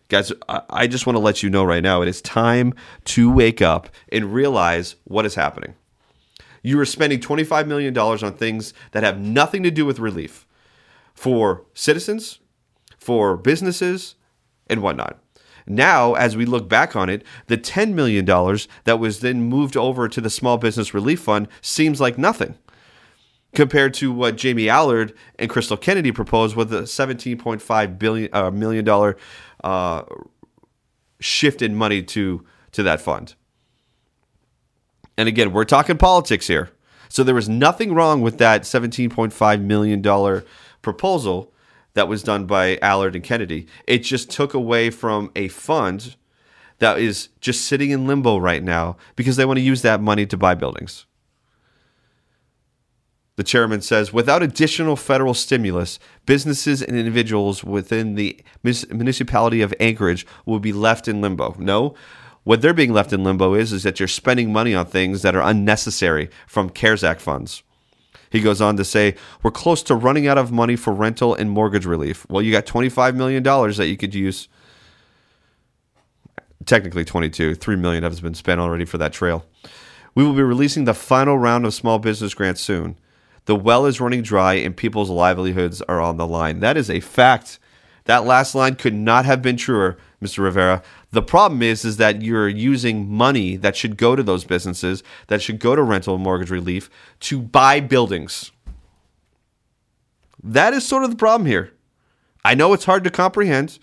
Guys, 0.08 0.32
I 0.48 0.86
just 0.86 1.06
want 1.06 1.16
to 1.16 1.20
let 1.20 1.42
you 1.42 1.50
know 1.50 1.64
right 1.64 1.82
now 1.82 2.00
it 2.00 2.08
is 2.08 2.22
time 2.22 2.72
to 3.04 3.30
wake 3.30 3.60
up 3.60 3.90
and 4.10 4.32
realize 4.32 4.96
what 5.04 5.26
is 5.26 5.34
happening. 5.34 5.74
You 6.68 6.78
are 6.80 6.84
spending 6.84 7.20
$25 7.20 7.66
million 7.66 7.96
on 7.98 8.34
things 8.34 8.74
that 8.92 9.02
have 9.02 9.18
nothing 9.18 9.62
to 9.62 9.70
do 9.70 9.86
with 9.86 9.98
relief 9.98 10.46
for 11.14 11.64
citizens, 11.74 12.40
for 12.98 13.36
businesses, 13.38 14.16
and 14.68 14.82
whatnot. 14.82 15.18
Now, 15.66 16.14
as 16.14 16.36
we 16.36 16.44
look 16.44 16.68
back 16.68 16.96
on 16.96 17.08
it, 17.08 17.24
the 17.46 17.56
$10 17.58 17.94
million 17.94 18.24
that 18.84 18.98
was 18.98 19.20
then 19.20 19.42
moved 19.42 19.76
over 19.76 20.08
to 20.08 20.20
the 20.20 20.30
Small 20.30 20.58
Business 20.58 20.94
Relief 20.94 21.20
Fund 21.20 21.48
seems 21.62 22.00
like 22.00 22.18
nothing. 22.18 22.56
compared 23.54 23.94
to 23.94 24.12
what 24.12 24.36
Jamie 24.36 24.68
Allard 24.68 25.14
and 25.38 25.50
Crystal 25.50 25.76
Kennedy 25.76 26.12
proposed 26.12 26.56
with 26.56 26.72
a 26.72 26.82
17.5 26.82 27.98
billion 27.98 28.30
uh, 28.34 28.50
million 28.50 28.84
dollar 28.84 29.16
uh, 29.64 30.02
shift 31.20 31.62
in 31.62 31.74
money 31.74 32.02
to 32.02 32.44
to 32.72 32.82
that 32.82 33.00
fund. 33.00 33.34
And 35.18 35.28
again, 35.28 35.52
we're 35.52 35.64
talking 35.64 35.98
politics 35.98 36.46
here. 36.46 36.70
So 37.08 37.24
there 37.24 37.34
was 37.34 37.48
nothing 37.48 37.92
wrong 37.92 38.22
with 38.22 38.38
that 38.38 38.62
17.5 38.62 39.62
million 39.62 40.00
dollar 40.00 40.44
proposal 40.80 41.52
that 41.94 42.06
was 42.06 42.22
done 42.22 42.46
by 42.46 42.78
Allard 42.80 43.16
and 43.16 43.24
Kennedy. 43.24 43.66
It 43.86 43.98
just 43.98 44.30
took 44.30 44.54
away 44.54 44.90
from 44.90 45.32
a 45.34 45.48
fund 45.48 46.14
that 46.78 46.98
is 46.98 47.30
just 47.40 47.64
sitting 47.64 47.90
in 47.90 48.06
limbo 48.06 48.38
right 48.38 48.62
now 48.62 48.96
because 49.16 49.36
they 49.36 49.44
want 49.44 49.56
to 49.56 49.64
use 49.64 49.82
that 49.82 50.00
money 50.00 50.24
to 50.26 50.36
buy 50.36 50.54
buildings. 50.54 51.06
The 53.34 53.42
chairman 53.42 53.80
says 53.80 54.12
without 54.12 54.44
additional 54.44 54.94
federal 54.94 55.34
stimulus, 55.34 55.98
businesses 56.26 56.80
and 56.80 56.96
individuals 56.96 57.64
within 57.64 58.14
the 58.14 58.40
municipality 58.62 59.62
of 59.62 59.74
Anchorage 59.80 60.26
will 60.46 60.60
be 60.60 60.72
left 60.72 61.08
in 61.08 61.20
limbo. 61.20 61.56
No, 61.58 61.94
what 62.48 62.62
they're 62.62 62.72
being 62.72 62.94
left 62.94 63.12
in 63.12 63.24
limbo 63.24 63.52
is, 63.52 63.74
is 63.74 63.82
that 63.82 64.00
you're 64.00 64.08
spending 64.08 64.50
money 64.50 64.74
on 64.74 64.86
things 64.86 65.20
that 65.20 65.36
are 65.36 65.42
unnecessary 65.42 66.30
from 66.46 66.70
CARES 66.70 67.04
Act 67.04 67.20
funds. 67.20 67.62
He 68.30 68.40
goes 68.40 68.62
on 68.62 68.78
to 68.78 68.86
say, 68.86 69.16
We're 69.42 69.50
close 69.50 69.82
to 69.82 69.94
running 69.94 70.26
out 70.26 70.38
of 70.38 70.50
money 70.50 70.74
for 70.74 70.94
rental 70.94 71.34
and 71.34 71.50
mortgage 71.50 71.84
relief. 71.84 72.24
Well, 72.30 72.40
you 72.40 72.50
got 72.50 72.64
$25 72.64 73.14
million 73.16 73.42
that 73.42 73.88
you 73.88 73.98
could 73.98 74.14
use. 74.14 74.48
Technically 76.64 77.04
22, 77.04 77.54
3 77.54 77.76
million 77.76 78.02
has 78.02 78.22
been 78.22 78.32
spent 78.32 78.62
already 78.62 78.86
for 78.86 78.96
that 78.96 79.12
trail. 79.12 79.44
We 80.14 80.24
will 80.24 80.32
be 80.32 80.40
releasing 80.40 80.86
the 80.86 80.94
final 80.94 81.36
round 81.36 81.66
of 81.66 81.74
small 81.74 81.98
business 81.98 82.32
grants 82.32 82.62
soon. 82.62 82.98
The 83.44 83.56
well 83.56 83.84
is 83.84 84.00
running 84.00 84.22
dry 84.22 84.54
and 84.54 84.74
people's 84.74 85.10
livelihoods 85.10 85.82
are 85.82 86.00
on 86.00 86.16
the 86.16 86.26
line. 86.26 86.60
That 86.60 86.78
is 86.78 86.88
a 86.88 87.00
fact. 87.00 87.58
That 88.06 88.24
last 88.24 88.54
line 88.54 88.76
could 88.76 88.94
not 88.94 89.26
have 89.26 89.42
been 89.42 89.58
truer, 89.58 89.98
Mr. 90.22 90.38
Rivera. 90.38 90.82
The 91.10 91.22
problem 91.22 91.62
is, 91.62 91.84
is 91.84 91.96
that 91.96 92.22
you're 92.22 92.48
using 92.48 93.08
money 93.08 93.56
that 93.56 93.76
should 93.76 93.96
go 93.96 94.14
to 94.14 94.22
those 94.22 94.44
businesses, 94.44 95.02
that 95.28 95.40
should 95.40 95.58
go 95.58 95.74
to 95.74 95.82
rental 95.82 96.14
and 96.14 96.22
mortgage 96.24 96.50
relief, 96.50 96.90
to 97.20 97.40
buy 97.40 97.80
buildings. 97.80 98.52
That 100.42 100.74
is 100.74 100.86
sort 100.86 101.04
of 101.04 101.10
the 101.10 101.16
problem 101.16 101.46
here. 101.46 101.72
I 102.44 102.54
know 102.54 102.72
it's 102.72 102.84
hard 102.84 103.04
to 103.04 103.10
comprehend. 103.10 103.78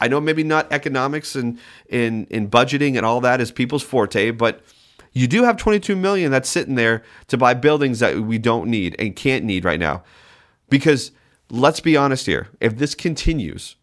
I 0.00 0.08
know 0.08 0.20
maybe 0.20 0.42
not 0.42 0.72
economics 0.72 1.34
and 1.36 1.58
in, 1.88 2.26
in 2.26 2.50
budgeting 2.50 2.96
and 2.96 3.06
all 3.06 3.20
that 3.20 3.40
is 3.40 3.52
people's 3.52 3.82
forte, 3.82 4.32
but 4.32 4.60
you 5.12 5.28
do 5.28 5.44
have 5.44 5.56
22 5.56 5.94
million 5.94 6.32
that's 6.32 6.48
sitting 6.48 6.74
there 6.74 7.02
to 7.28 7.36
buy 7.36 7.54
buildings 7.54 8.00
that 8.00 8.18
we 8.18 8.36
don't 8.36 8.68
need 8.68 8.96
and 8.98 9.14
can't 9.14 9.44
need 9.44 9.64
right 9.64 9.78
now. 9.78 10.02
Because 10.68 11.12
let's 11.50 11.80
be 11.80 11.96
honest 11.96 12.26
here, 12.26 12.48
if 12.60 12.76
this 12.76 12.94
continues, 12.96 13.76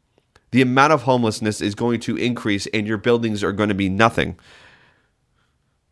the 0.51 0.61
amount 0.61 0.93
of 0.93 1.03
homelessness 1.03 1.61
is 1.61 1.75
going 1.75 1.99
to 2.01 2.17
increase 2.17 2.67
and 2.67 2.85
your 2.85 2.97
buildings 2.97 3.43
are 3.43 3.51
going 3.51 3.69
to 3.69 3.75
be 3.75 3.89
nothing. 3.89 4.37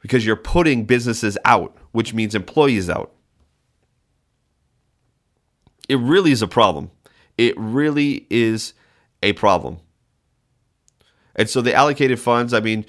Because 0.01 0.25
you're 0.25 0.35
putting 0.35 0.85
businesses 0.85 1.37
out, 1.43 1.77
which 1.91 2.13
means 2.13 2.35
employees 2.35 2.89
out. 2.89 3.11
It 5.89 5.97
really 5.99 6.31
is 6.31 6.41
a 6.41 6.47
problem. 6.47 6.91
It 7.37 7.53
really 7.57 8.27
is 8.29 8.73
a 9.23 9.33
problem. 9.33 9.79
And 11.35 11.49
so 11.49 11.61
the 11.61 11.73
allocated 11.73 12.19
funds, 12.19 12.53
I 12.53 12.59
mean, 12.59 12.85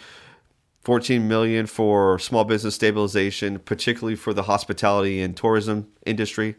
14 0.82 1.26
million 1.26 1.66
for 1.66 2.18
small 2.18 2.44
business 2.44 2.74
stabilization, 2.74 3.58
particularly 3.58 4.16
for 4.16 4.32
the 4.32 4.44
hospitality 4.44 5.20
and 5.20 5.36
tourism 5.36 5.88
industry. 6.06 6.56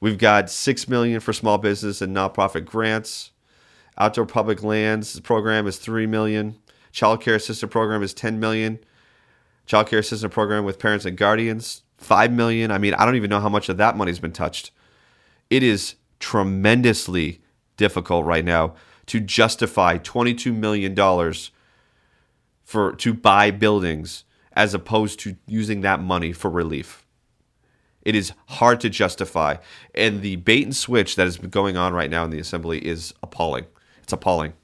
We've 0.00 0.18
got 0.18 0.50
6 0.50 0.88
million 0.88 1.20
for 1.20 1.32
small 1.32 1.58
business 1.58 2.00
and 2.00 2.16
nonprofit 2.16 2.64
grants. 2.64 3.31
Outdoor 4.02 4.26
public 4.26 4.64
lands 4.64 5.20
program 5.20 5.68
is 5.68 5.78
3 5.78 6.08
million. 6.08 6.58
Child 6.90 7.22
care 7.22 7.36
assistant 7.36 7.70
program 7.70 8.02
is 8.02 8.12
10 8.12 8.40
million. 8.40 8.80
Child 9.64 9.86
care 9.86 10.00
assistant 10.00 10.32
program 10.32 10.64
with 10.64 10.80
parents 10.80 11.04
and 11.04 11.16
guardians 11.16 11.82
5 11.98 12.32
million. 12.32 12.72
I 12.72 12.78
mean, 12.78 12.94
I 12.94 13.04
don't 13.04 13.14
even 13.14 13.30
know 13.30 13.38
how 13.38 13.48
much 13.48 13.68
of 13.68 13.76
that 13.76 13.96
money's 13.96 14.18
been 14.18 14.32
touched. 14.32 14.72
It 15.50 15.62
is 15.62 15.94
tremendously 16.18 17.42
difficult 17.76 18.26
right 18.26 18.44
now 18.44 18.74
to 19.06 19.20
justify 19.20 19.98
22 19.98 20.52
million 20.52 20.96
dollars 20.96 21.52
for 22.64 22.96
to 22.96 23.14
buy 23.14 23.52
buildings 23.52 24.24
as 24.52 24.74
opposed 24.74 25.20
to 25.20 25.36
using 25.46 25.82
that 25.82 26.02
money 26.02 26.32
for 26.32 26.50
relief. 26.50 27.06
It 28.04 28.16
is 28.16 28.32
hard 28.48 28.80
to 28.80 28.90
justify. 28.90 29.58
And 29.94 30.22
the 30.22 30.34
bait 30.34 30.64
and 30.64 30.74
switch 30.74 31.14
that 31.14 31.28
is 31.28 31.36
going 31.36 31.76
on 31.76 31.92
right 31.92 32.10
now 32.10 32.24
in 32.24 32.30
the 32.30 32.40
assembly 32.40 32.84
is 32.84 33.14
appalling. 33.22 33.66
It's 34.02 34.12
appalling. 34.12 34.54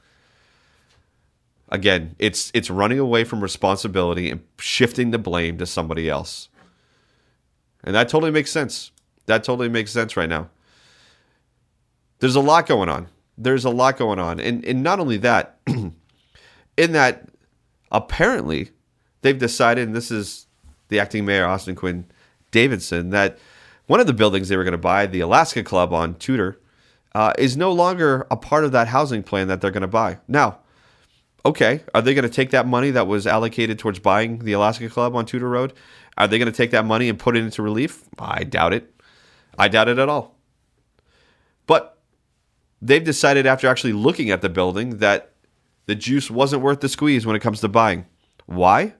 Again, 1.70 2.14
it's 2.18 2.50
it's 2.54 2.70
running 2.70 2.98
away 2.98 3.24
from 3.24 3.42
responsibility 3.42 4.30
and 4.30 4.40
shifting 4.58 5.10
the 5.10 5.18
blame 5.18 5.58
to 5.58 5.66
somebody 5.66 6.08
else. 6.08 6.48
And 7.84 7.94
that 7.94 8.08
totally 8.08 8.32
makes 8.32 8.50
sense. 8.50 8.90
That 9.26 9.44
totally 9.44 9.68
makes 9.68 9.92
sense 9.92 10.16
right 10.16 10.28
now. 10.28 10.48
There's 12.20 12.36
a 12.36 12.40
lot 12.40 12.66
going 12.66 12.88
on. 12.88 13.08
There's 13.36 13.64
a 13.64 13.70
lot 13.70 13.98
going 13.98 14.18
on. 14.18 14.40
And 14.40 14.64
and 14.64 14.82
not 14.82 14.98
only 14.98 15.18
that, 15.18 15.58
in 15.66 16.92
that 16.92 17.28
apparently 17.92 18.70
they've 19.20 19.38
decided, 19.38 19.88
and 19.88 19.96
this 19.96 20.10
is 20.10 20.46
the 20.88 20.98
acting 20.98 21.26
mayor, 21.26 21.46
Austin 21.46 21.74
Quinn 21.74 22.06
Davidson, 22.50 23.10
that 23.10 23.38
one 23.86 24.00
of 24.00 24.06
the 24.06 24.14
buildings 24.14 24.48
they 24.48 24.56
were 24.56 24.64
going 24.64 24.72
to 24.72 24.78
buy, 24.78 25.06
the 25.06 25.20
Alaska 25.20 25.62
Club 25.62 25.92
on 25.92 26.14
Tudor, 26.14 26.58
uh, 27.14 27.32
is 27.38 27.56
no 27.56 27.72
longer 27.72 28.26
a 28.30 28.36
part 28.36 28.64
of 28.64 28.72
that 28.72 28.88
housing 28.88 29.22
plan 29.22 29.48
that 29.48 29.60
they're 29.60 29.70
going 29.70 29.82
to 29.82 29.88
buy. 29.88 30.18
Now, 30.28 30.58
okay, 31.44 31.82
are 31.94 32.02
they 32.02 32.14
going 32.14 32.28
to 32.28 32.34
take 32.34 32.50
that 32.50 32.66
money 32.66 32.90
that 32.90 33.06
was 33.06 33.26
allocated 33.26 33.78
towards 33.78 33.98
buying 33.98 34.40
the 34.40 34.52
Alaska 34.52 34.88
Club 34.88 35.16
on 35.16 35.26
Tudor 35.26 35.48
Road? 35.48 35.72
Are 36.16 36.28
they 36.28 36.38
going 36.38 36.50
to 36.50 36.56
take 36.56 36.72
that 36.72 36.84
money 36.84 37.08
and 37.08 37.18
put 37.18 37.36
it 37.36 37.44
into 37.44 37.62
relief? 37.62 38.02
I 38.18 38.44
doubt 38.44 38.72
it. 38.72 38.92
I 39.58 39.68
doubt 39.68 39.88
it 39.88 39.98
at 39.98 40.08
all. 40.08 40.36
But 41.66 41.98
they've 42.80 43.04
decided 43.04 43.46
after 43.46 43.68
actually 43.68 43.92
looking 43.92 44.30
at 44.30 44.42
the 44.42 44.48
building 44.48 44.98
that 44.98 45.32
the 45.86 45.94
juice 45.94 46.30
wasn't 46.30 46.62
worth 46.62 46.80
the 46.80 46.88
squeeze 46.88 47.24
when 47.24 47.36
it 47.36 47.40
comes 47.40 47.60
to 47.60 47.68
buying. 47.68 48.06
Why? 48.46 48.94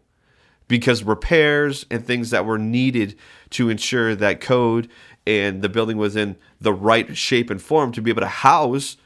Because 0.69 1.03
repairs 1.03 1.87
and 1.91 2.07
things 2.07 2.31
that 2.31 2.45
were 2.45 2.59
needed 2.59 3.17
to 3.51 3.71
ensure 3.71 4.15
that 4.15 4.41
code 4.41 4.89
and 5.27 5.63
the 5.63 5.69
building 5.69 5.97
was 5.97 6.17
in 6.17 6.37
the 6.61 6.73
right 6.73 7.17
shape 7.17 7.51
and 7.51 7.61
form 7.61 7.93
to 7.93 8.03
be 8.03 8.11
able 8.11 8.21
to 8.21 8.29
house 8.29 8.97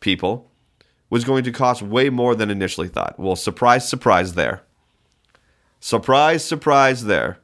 people 0.00 0.50
was 1.10 1.24
going 1.24 1.44
to 1.44 1.52
cost 1.52 1.82
way 1.82 2.10
more 2.10 2.34
than 2.34 2.50
initially 2.50 2.88
thought. 2.88 3.18
Well, 3.18 3.36
surprise, 3.36 3.88
surprise 3.88 4.34
there. 4.34 4.62
Surprise, 5.80 6.44
surprise 6.44 7.04
there. 7.04 7.38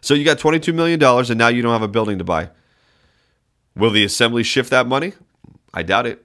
So 0.00 0.14
you 0.14 0.24
got 0.24 0.38
$22 0.38 0.74
million 0.74 1.02
and 1.02 1.36
now 1.36 1.48
you 1.48 1.62
don't 1.62 1.72
have 1.72 1.82
a 1.82 1.88
building 1.88 2.18
to 2.18 2.24
buy. 2.24 2.50
Will 3.76 3.90
the 3.90 4.04
assembly 4.04 4.42
shift 4.42 4.70
that 4.70 4.86
money? 4.86 5.12
I 5.72 5.82
doubt 5.82 6.06
it. 6.06 6.24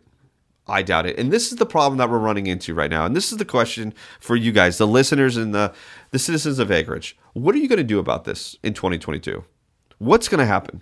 I 0.67 0.81
doubt 0.81 1.05
it. 1.05 1.19
And 1.19 1.31
this 1.31 1.51
is 1.51 1.57
the 1.57 1.65
problem 1.65 1.97
that 1.97 2.09
we're 2.09 2.19
running 2.19 2.47
into 2.47 2.73
right 2.73 2.89
now. 2.89 3.05
And 3.05 3.15
this 3.15 3.31
is 3.31 3.37
the 3.37 3.45
question 3.45 3.93
for 4.19 4.35
you 4.35 4.51
guys, 4.51 4.77
the 4.77 4.87
listeners 4.87 5.35
and 5.35 5.53
the, 5.53 5.73
the 6.11 6.19
citizens 6.19 6.57
of 6.59 6.71
Anchorage. 6.71 7.17
What 7.33 7.53
are 7.53 7.57
you 7.57 7.67
going 7.67 7.77
to 7.77 7.83
do 7.83 7.99
about 7.99 8.23
this 8.23 8.55
in 8.63 8.73
2022? 8.73 9.43
What's 9.97 10.29
going 10.29 10.39
to 10.39 10.45
happen? 10.45 10.81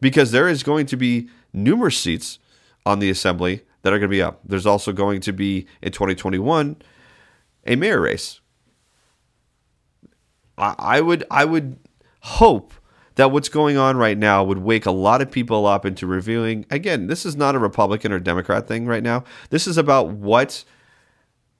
Because 0.00 0.32
there 0.32 0.48
is 0.48 0.62
going 0.62 0.86
to 0.86 0.96
be 0.96 1.28
numerous 1.52 1.96
seats 1.96 2.38
on 2.84 2.98
the 2.98 3.08
assembly 3.08 3.62
that 3.82 3.92
are 3.92 3.98
going 3.98 4.10
to 4.10 4.16
be 4.16 4.22
up. 4.22 4.40
There's 4.44 4.66
also 4.66 4.92
going 4.92 5.20
to 5.22 5.32
be 5.32 5.66
in 5.80 5.92
2021 5.92 6.76
a 7.66 7.76
mayor 7.76 8.00
race. 8.00 8.40
I, 10.58 10.74
I 10.78 11.00
would 11.00 11.24
I 11.30 11.44
would 11.44 11.78
hope 12.20 12.74
that 13.16 13.30
what's 13.30 13.48
going 13.48 13.76
on 13.76 13.96
right 13.96 14.16
now 14.16 14.42
would 14.42 14.58
wake 14.58 14.86
a 14.86 14.90
lot 14.90 15.20
of 15.20 15.30
people 15.30 15.66
up 15.66 15.84
into 15.84 16.06
reviewing. 16.06 16.66
Again, 16.70 17.06
this 17.06 17.26
is 17.26 17.36
not 17.36 17.54
a 17.54 17.58
Republican 17.58 18.12
or 18.12 18.18
Democrat 18.18 18.66
thing 18.66 18.86
right 18.86 19.02
now. 19.02 19.24
This 19.50 19.66
is 19.66 19.76
about 19.76 20.08
what 20.08 20.64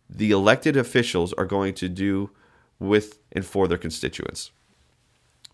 the 0.09 0.31
elected 0.31 0.77
officials 0.77 1.33
are 1.35 1.47
going 1.47 1.75
to 1.75 1.89
do 1.89 2.31
with 2.79 3.19
and 3.33 3.45
for 3.45 3.69
their 3.69 3.79
constituents. 3.79 4.51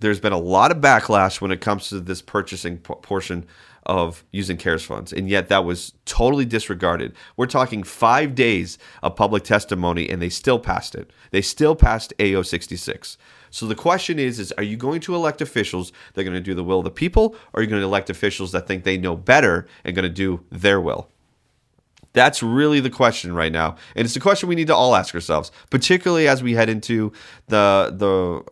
There's 0.01 0.21
been 0.21 0.33
a 0.33 0.39
lot 0.39 0.71
of 0.71 0.79
backlash 0.79 1.41
when 1.41 1.51
it 1.51 1.61
comes 1.61 1.89
to 1.89 2.01
this 2.01 2.23
purchasing 2.23 2.79
portion 2.79 3.47
of 3.85 4.25
using 4.31 4.57
CARES 4.57 4.85
funds, 4.85 5.13
and 5.13 5.29
yet 5.29 5.49
that 5.49 5.65
was 5.65 5.95
totally 6.05 6.45
disregarded. 6.45 7.15
We're 7.37 7.47
talking 7.47 7.83
five 7.83 8.35
days 8.35 8.79
of 9.03 9.17
public 9.17 9.45
testimony, 9.45 10.09
and 10.09 10.23
they 10.23 10.29
still 10.29 10.59
passed 10.59 10.95
it. 10.95 11.11
They 11.31 11.43
still 11.43 11.75
passed 11.75 12.13
AO 12.21 12.43
66. 12.43 13.19
So 13.51 13.67
the 13.67 13.75
question 13.75 14.19
is, 14.19 14.39
is 14.39 14.53
are 14.53 14.63
you 14.63 14.77
going 14.77 15.01
to 15.03 15.15
elect 15.15 15.41
officials 15.41 15.93
that 16.15 16.21
are 16.21 16.25
going 16.25 16.35
to 16.35 16.41
do 16.41 16.55
the 16.55 16.65
will 16.65 16.79
of 16.79 16.85
the 16.85 16.91
people, 16.91 17.37
or 17.53 17.61
are 17.61 17.63
you 17.63 17.69
going 17.69 17.81
to 17.81 17.87
elect 17.87 18.11
officials 18.11 18.53
that 18.53 18.67
think 18.67 18.85
they 18.85 18.97
know 18.97 19.17
better 19.17 19.67
and 19.85 19.95
going 19.95 20.05
to 20.05 20.09
do 20.09 20.45
their 20.51 20.81
will? 20.81 21.09
That's 22.13 22.43
really 22.43 22.81
the 22.81 22.91
question 22.91 23.35
right 23.35 23.53
now, 23.53 23.77
and 23.95 24.05
it's 24.05 24.17
a 24.17 24.21
question 24.21 24.49
we 24.49 24.55
need 24.55 24.67
to 24.69 24.75
all 24.75 24.97
ask 24.97 25.15
ourselves, 25.15 25.53
particularly 25.71 26.27
as 26.27 26.43
we 26.43 26.55
head 26.55 26.69
into 26.69 27.13
the 27.49 27.93
the 27.95 28.43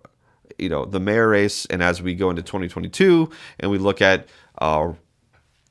you 0.62 0.68
know 0.68 0.84
the 0.84 1.00
mayor 1.00 1.28
race, 1.28 1.66
and 1.66 1.82
as 1.82 2.02
we 2.02 2.14
go 2.14 2.30
into 2.30 2.42
2022, 2.42 3.30
and 3.60 3.70
we 3.70 3.78
look 3.78 4.02
at 4.02 4.28
uh, 4.58 4.92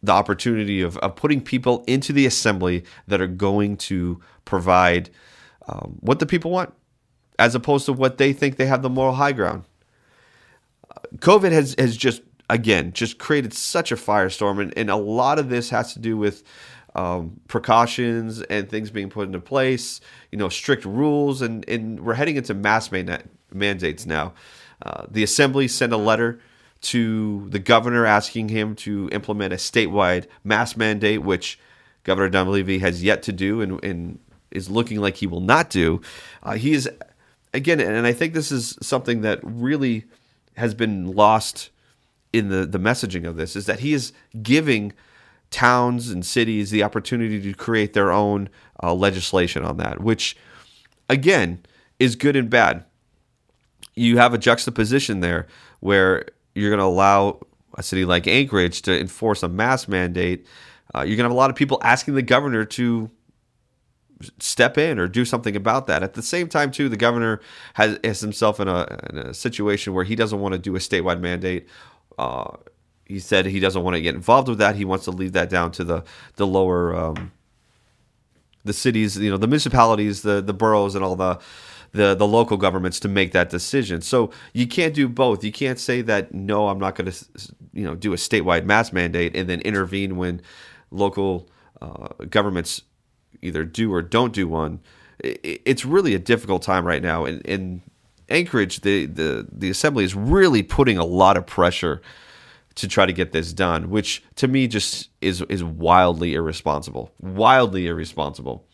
the 0.03 0.11
opportunity 0.11 0.81
of, 0.81 0.97
of 0.97 1.15
putting 1.15 1.41
people 1.41 1.83
into 1.87 2.13
the 2.13 2.25
assembly 2.25 2.83
that 3.07 3.21
are 3.21 3.27
going 3.27 3.77
to 3.77 4.21
provide 4.45 5.09
um, 5.67 5.97
what 6.01 6.19
the 6.19 6.25
people 6.25 6.51
want, 6.51 6.73
as 7.37 7.55
opposed 7.55 7.85
to 7.85 7.93
what 7.93 8.17
they 8.17 8.33
think 8.33 8.57
they 8.57 8.65
have 8.65 8.81
the 8.81 8.89
moral 8.89 9.15
high 9.15 9.31
ground. 9.31 9.63
COVID 11.17 11.51
has 11.51 11.75
has 11.77 11.95
just 11.95 12.21
again 12.49 12.93
just 12.93 13.17
created 13.17 13.53
such 13.53 13.91
a 13.91 13.95
firestorm, 13.95 14.61
and, 14.61 14.77
and 14.77 14.89
a 14.89 14.95
lot 14.95 15.39
of 15.39 15.49
this 15.49 15.69
has 15.69 15.93
to 15.93 15.99
do 15.99 16.17
with 16.17 16.43
um, 16.95 17.39
precautions 17.47 18.41
and 18.43 18.69
things 18.69 18.89
being 18.89 19.09
put 19.09 19.27
into 19.27 19.39
place. 19.39 20.01
You 20.31 20.37
know, 20.37 20.49
strict 20.49 20.85
rules, 20.85 21.41
and 21.41 21.67
and 21.69 21.99
we're 21.99 22.13
heading 22.13 22.35
into 22.37 22.53
mass 22.53 22.91
man- 22.91 23.29
mandates 23.53 24.05
now. 24.05 24.33
Uh, 24.81 25.05
the 25.09 25.23
assembly 25.23 25.67
sent 25.67 25.93
a 25.93 25.97
letter 25.97 26.39
to 26.81 27.47
the 27.49 27.59
governor 27.59 28.05
asking 28.05 28.49
him 28.49 28.75
to 28.75 29.09
implement 29.11 29.53
a 29.53 29.57
statewide 29.57 30.27
mask 30.43 30.77
mandate, 30.77 31.21
which 31.23 31.59
Governor 32.03 32.29
Dunleavy 32.29 32.79
has 32.79 33.03
yet 33.03 33.23
to 33.23 33.31
do 33.31 33.61
and, 33.61 33.83
and 33.83 34.19
is 34.51 34.69
looking 34.69 35.01
like 35.01 35.17
he 35.17 35.27
will 35.27 35.41
not 35.41 35.69
do. 35.69 36.01
Uh, 36.43 36.53
he 36.53 36.73
is, 36.73 36.89
again, 37.55 37.79
and 37.79 38.05
I 38.05 38.13
think 38.13 38.33
this 38.33 38.51
is 38.51 38.77
something 38.81 39.21
that 39.21 39.39
really 39.41 40.05
has 40.57 40.73
been 40.73 41.15
lost 41.15 41.69
in 42.31 42.49
the, 42.49 42.65
the 42.65 42.77
messaging 42.77 43.25
of 43.25 43.37
this, 43.37 43.55
is 43.55 43.65
that 43.65 43.79
he 43.79 43.93
is 43.93 44.13
giving 44.41 44.93
towns 45.51 46.09
and 46.09 46.25
cities 46.25 46.69
the 46.69 46.83
opportunity 46.83 47.41
to 47.41 47.53
create 47.53 47.93
their 47.93 48.11
own 48.11 48.49
uh, 48.83 48.93
legislation 48.93 49.63
on 49.63 49.77
that, 49.77 50.01
which, 50.01 50.35
again, 51.09 51.65
is 51.97 52.15
good 52.15 52.35
and 52.35 52.49
bad. 52.49 52.83
You 53.95 54.17
have 54.17 54.33
a 54.33 54.37
juxtaposition 54.37 55.21
there 55.21 55.47
where 55.79 56.25
you're 56.53 56.69
going 56.69 56.79
to 56.79 56.85
allow 56.85 57.39
a 57.77 57.83
city 57.83 58.05
like 58.05 58.27
Anchorage 58.27 58.81
to 58.83 58.99
enforce 58.99 59.43
a 59.43 59.47
mask 59.47 59.87
mandate. 59.87 60.45
Uh, 60.93 60.99
you're 60.99 61.15
going 61.15 61.19
to 61.19 61.23
have 61.23 61.31
a 61.31 61.35
lot 61.35 61.49
of 61.49 61.55
people 61.55 61.79
asking 61.83 62.15
the 62.15 62.21
governor 62.21 62.65
to 62.65 63.09
step 64.39 64.77
in 64.77 64.99
or 64.99 65.07
do 65.07 65.25
something 65.25 65.55
about 65.55 65.87
that. 65.87 66.03
At 66.03 66.13
the 66.13 66.21
same 66.21 66.47
time, 66.47 66.71
too, 66.71 66.89
the 66.89 66.97
governor 66.97 67.41
has, 67.73 67.99
has 68.03 68.21
himself 68.21 68.59
in 68.59 68.67
a, 68.67 68.99
in 69.09 69.17
a, 69.17 69.33
situation 69.33 69.93
where 69.93 70.05
he 70.05 70.15
doesn't 70.15 70.39
want 70.39 70.53
to 70.53 70.59
do 70.59 70.75
a 70.75 70.79
statewide 70.79 71.19
mandate. 71.19 71.67
Uh, 72.17 72.55
he 73.05 73.19
said 73.19 73.45
he 73.45 73.59
doesn't 73.59 73.83
want 73.83 73.95
to 73.95 74.01
get 74.01 74.15
involved 74.15 74.47
with 74.47 74.57
that. 74.59 74.75
He 74.75 74.85
wants 74.85 75.05
to 75.05 75.11
leave 75.11 75.33
that 75.33 75.49
down 75.49 75.71
to 75.73 75.83
the 75.83 76.03
the 76.37 76.47
lower 76.47 76.95
um, 76.95 77.31
the 78.63 78.73
cities, 78.73 79.17
you 79.17 79.29
know, 79.29 79.37
the 79.37 79.47
municipalities, 79.47 80.23
the 80.23 80.41
the 80.41 80.53
boroughs, 80.53 80.95
and 80.95 81.03
all 81.03 81.15
the 81.15 81.39
the 81.91 82.15
the 82.15 82.27
local 82.27 82.57
governments 82.57 82.99
to 83.01 83.07
make 83.07 83.31
that 83.33 83.49
decision. 83.49 84.01
So 84.01 84.31
you 84.53 84.65
can't 84.65 84.93
do 84.93 85.07
both. 85.07 85.43
You 85.43 85.51
can't 85.51 85.79
say 85.79 86.01
that 86.01 86.33
no, 86.33 86.67
I'm 86.69 86.79
not 86.79 86.95
going 86.95 87.11
to 87.11 87.25
you 87.73 87.83
know 87.83 87.95
do 87.95 88.13
a 88.13 88.17
statewide 88.17 88.65
mask 88.65 88.91
mandate 88.91 89.35
and 89.35 89.47
then 89.47 89.61
intervene 89.61 90.17
when 90.17 90.41
local 90.89 91.47
uh, 91.81 92.07
governments 92.29 92.81
either 93.45 93.63
do 93.63 93.93
or 93.93 94.01
don't 94.01 94.33
do 94.33 94.47
one. 94.47 94.79
It's 95.19 95.85
really 95.85 96.13
a 96.13 96.19
difficult 96.19 96.61
time 96.61 96.85
right 96.85 97.01
now. 97.01 97.25
And 97.25 97.41
in 97.43 97.81
Anchorage, 98.29 98.81
the, 98.81 99.05
the 99.05 99.47
the 99.51 99.69
assembly 99.69 100.03
is 100.03 100.15
really 100.15 100.63
putting 100.63 100.97
a 100.97 101.05
lot 101.05 101.37
of 101.37 101.45
pressure 101.45 102.01
to 102.75 102.87
try 102.87 103.05
to 103.05 103.13
get 103.13 103.31
this 103.31 103.53
done, 103.53 103.89
which 103.89 104.23
to 104.35 104.47
me 104.47 104.67
just 104.67 105.09
is 105.21 105.41
is 105.43 105.63
wildly 105.63 106.33
irresponsible. 106.33 107.11
Wildly 107.21 107.87
irresponsible 107.87 108.65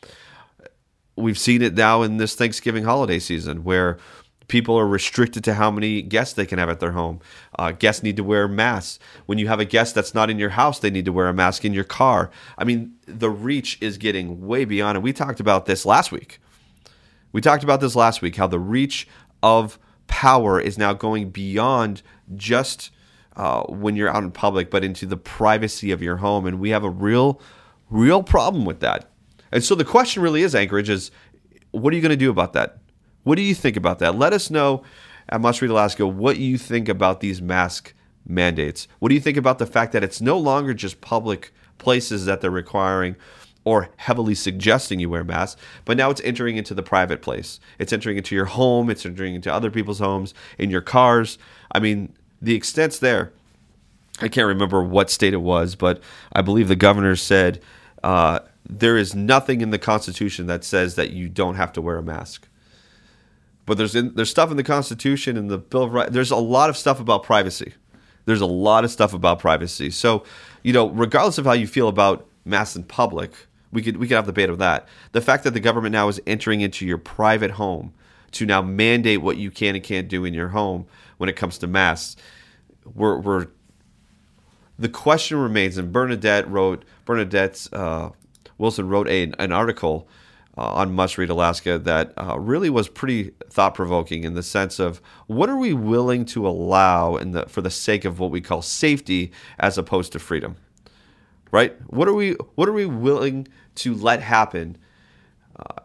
we've 1.15 1.37
seen 1.37 1.61
it 1.61 1.73
now 1.73 2.01
in 2.01 2.17
this 2.17 2.35
Thanksgiving 2.35 2.83
holiday 2.83 3.19
season 3.19 3.63
where 3.63 3.97
people 4.51 4.77
are 4.77 4.85
restricted 4.85 5.45
to 5.45 5.53
how 5.53 5.71
many 5.71 6.01
guests 6.01 6.33
they 6.33 6.45
can 6.45 6.59
have 6.59 6.69
at 6.69 6.81
their 6.81 6.91
home. 6.91 7.21
Uh, 7.57 7.71
guests 7.71 8.03
need 8.03 8.17
to 8.17 8.23
wear 8.23 8.49
masks. 8.49 8.99
When 9.25 9.37
you 9.37 9.47
have 9.47 9.61
a 9.61 9.65
guest 9.65 9.95
that's 9.95 10.13
not 10.13 10.29
in 10.29 10.37
your 10.37 10.49
house, 10.49 10.77
they 10.77 10.91
need 10.91 11.05
to 11.05 11.13
wear 11.13 11.29
a 11.29 11.33
mask 11.33 11.63
in 11.63 11.73
your 11.73 11.85
car. 11.85 12.29
I 12.57 12.65
mean, 12.65 12.93
the 13.05 13.29
reach 13.29 13.77
is 13.79 13.97
getting 13.97 14.45
way 14.45 14.65
beyond. 14.65 14.97
And 14.97 15.03
we 15.03 15.13
talked 15.13 15.39
about 15.39 15.67
this 15.67 15.85
last 15.85 16.11
week. 16.11 16.41
We 17.31 17.39
talked 17.39 17.63
about 17.63 17.79
this 17.79 17.95
last 17.95 18.21
week 18.21 18.35
how 18.35 18.47
the 18.47 18.59
reach 18.59 19.07
of 19.41 19.79
power 20.07 20.59
is 20.59 20.77
now 20.77 20.91
going 20.91 21.29
beyond 21.29 22.01
just 22.35 22.91
uh, 23.37 23.63
when 23.63 23.95
you're 23.95 24.09
out 24.09 24.21
in 24.21 24.31
public, 24.31 24.69
but 24.69 24.83
into 24.83 25.05
the 25.05 25.15
privacy 25.15 25.91
of 25.91 26.01
your 26.01 26.17
home. 26.17 26.45
And 26.45 26.59
we 26.59 26.71
have 26.71 26.83
a 26.83 26.89
real, 26.89 27.39
real 27.89 28.21
problem 28.21 28.65
with 28.65 28.81
that. 28.81 29.09
And 29.49 29.63
so 29.63 29.75
the 29.75 29.85
question 29.85 30.21
really 30.21 30.43
is, 30.43 30.53
Anchorage, 30.53 30.89
is 30.89 31.09
what 31.71 31.93
are 31.93 31.95
you 31.95 32.01
going 32.01 32.09
to 32.09 32.17
do 32.17 32.29
about 32.29 32.51
that? 32.51 32.79
What 33.23 33.35
do 33.35 33.41
you 33.41 33.55
think 33.55 33.77
about 33.77 33.99
that? 33.99 34.15
Let 34.15 34.33
us 34.33 34.49
know 34.49 34.83
at 35.29 35.41
Must 35.41 35.61
Read 35.61 35.71
Alaska 35.71 36.07
what 36.07 36.37
you 36.37 36.57
think 36.57 36.89
about 36.89 37.19
these 37.19 37.41
mask 37.41 37.93
mandates. 38.25 38.87
What 38.99 39.09
do 39.09 39.15
you 39.15 39.21
think 39.21 39.37
about 39.37 39.59
the 39.59 39.65
fact 39.65 39.93
that 39.93 40.03
it's 40.03 40.21
no 40.21 40.37
longer 40.37 40.73
just 40.73 41.01
public 41.01 41.53
places 41.77 42.25
that 42.25 42.41
they're 42.41 42.51
requiring 42.51 43.15
or 43.63 43.89
heavily 43.97 44.33
suggesting 44.33 44.99
you 44.99 45.09
wear 45.09 45.23
masks, 45.23 45.59
but 45.85 45.95
now 45.95 46.09
it's 46.09 46.21
entering 46.21 46.57
into 46.57 46.73
the 46.73 46.81
private 46.81 47.21
place. 47.21 47.59
It's 47.77 47.93
entering 47.93 48.17
into 48.17 48.35
your 48.35 48.45
home, 48.45 48.89
it's 48.89 49.05
entering 49.05 49.35
into 49.35 49.53
other 49.53 49.69
people's 49.69 49.99
homes, 49.99 50.33
in 50.57 50.71
your 50.71 50.81
cars. 50.81 51.37
I 51.71 51.79
mean, 51.79 52.13
the 52.41 52.55
extent's 52.55 52.97
there. 52.97 53.31
I 54.19 54.27
can't 54.27 54.47
remember 54.47 54.81
what 54.83 55.09
state 55.09 55.33
it 55.33 55.41
was, 55.41 55.75
but 55.75 56.01
I 56.33 56.41
believe 56.41 56.67
the 56.67 56.75
governor 56.75 57.15
said 57.15 57.61
uh, 58.03 58.39
there 58.67 58.97
is 58.97 59.13
nothing 59.13 59.61
in 59.61 59.69
the 59.69 59.79
Constitution 59.79 60.47
that 60.47 60.63
says 60.63 60.95
that 60.95 61.11
you 61.11 61.29
don't 61.29 61.55
have 61.55 61.73
to 61.73 61.81
wear 61.81 61.97
a 61.97 62.03
mask. 62.03 62.47
But 63.71 63.77
there's 63.77 63.95
in, 63.95 64.13
there's 64.15 64.29
stuff 64.29 64.51
in 64.51 64.57
the 64.57 64.65
Constitution 64.65 65.37
and 65.37 65.49
the 65.49 65.57
Bill 65.57 65.83
of 65.83 65.93
Rights. 65.93 66.11
There's 66.11 66.29
a 66.29 66.35
lot 66.35 66.69
of 66.69 66.75
stuff 66.75 66.99
about 66.99 67.23
privacy. 67.23 67.71
There's 68.25 68.41
a 68.41 68.45
lot 68.45 68.83
of 68.83 68.91
stuff 68.91 69.13
about 69.13 69.39
privacy. 69.39 69.91
So, 69.91 70.25
you 70.61 70.73
know, 70.73 70.89
regardless 70.89 71.37
of 71.37 71.45
how 71.45 71.53
you 71.53 71.67
feel 71.67 71.87
about 71.87 72.27
masks 72.43 72.75
in 72.75 72.83
public, 72.83 73.31
we 73.71 73.81
could 73.81 73.95
we 73.95 74.09
could 74.09 74.15
have 74.15 74.25
the 74.25 74.33
debate 74.33 74.49
of 74.49 74.57
that. 74.57 74.89
The 75.13 75.21
fact 75.21 75.45
that 75.45 75.51
the 75.51 75.61
government 75.61 75.93
now 75.93 76.09
is 76.09 76.19
entering 76.27 76.59
into 76.59 76.85
your 76.85 76.97
private 76.97 77.51
home 77.51 77.93
to 78.31 78.45
now 78.45 78.61
mandate 78.61 79.21
what 79.21 79.37
you 79.37 79.49
can 79.49 79.75
and 79.75 79.83
can't 79.85 80.09
do 80.09 80.25
in 80.25 80.33
your 80.33 80.49
home 80.49 80.85
when 81.15 81.29
it 81.29 81.37
comes 81.37 81.57
to 81.59 81.67
masks, 81.67 82.21
we're, 82.93 83.19
we're 83.19 83.47
the 84.77 84.89
question 84.89 85.37
remains. 85.37 85.77
And 85.77 85.93
Bernadette 85.93 86.45
wrote 86.49 86.83
Bernadette's 87.05 87.71
uh, 87.71 88.09
Wilson 88.57 88.89
wrote 88.89 89.07
a, 89.07 89.31
an 89.39 89.53
article 89.53 90.09
uh, 90.57 90.73
on 90.73 90.93
Must 90.93 91.17
Read 91.17 91.29
Alaska 91.29 91.79
that 91.79 92.13
uh, 92.17 92.37
really 92.39 92.69
was 92.69 92.89
pretty 92.89 93.31
thought 93.49 93.73
provoking 93.73 94.23
in 94.23 94.33
the 94.33 94.43
sense 94.43 94.79
of 94.79 95.01
what 95.27 95.49
are 95.49 95.57
we 95.57 95.73
willing 95.73 96.25
to 96.25 96.47
allow 96.47 97.15
in 97.15 97.31
the, 97.31 97.45
for 97.47 97.61
the 97.61 97.69
sake 97.69 98.05
of 98.05 98.19
what 98.19 98.31
we 98.31 98.41
call 98.41 98.61
safety 98.61 99.31
as 99.59 99.77
opposed 99.77 100.11
to 100.11 100.19
freedom, 100.19 100.57
right? 101.51 101.75
What 101.87 102.07
are 102.07 102.13
we 102.13 102.33
what 102.55 102.67
are 102.67 102.73
we 102.73 102.85
willing 102.85 103.47
to 103.75 103.93
let 103.95 104.21
happen? 104.21 104.77
Uh, 105.55 105.81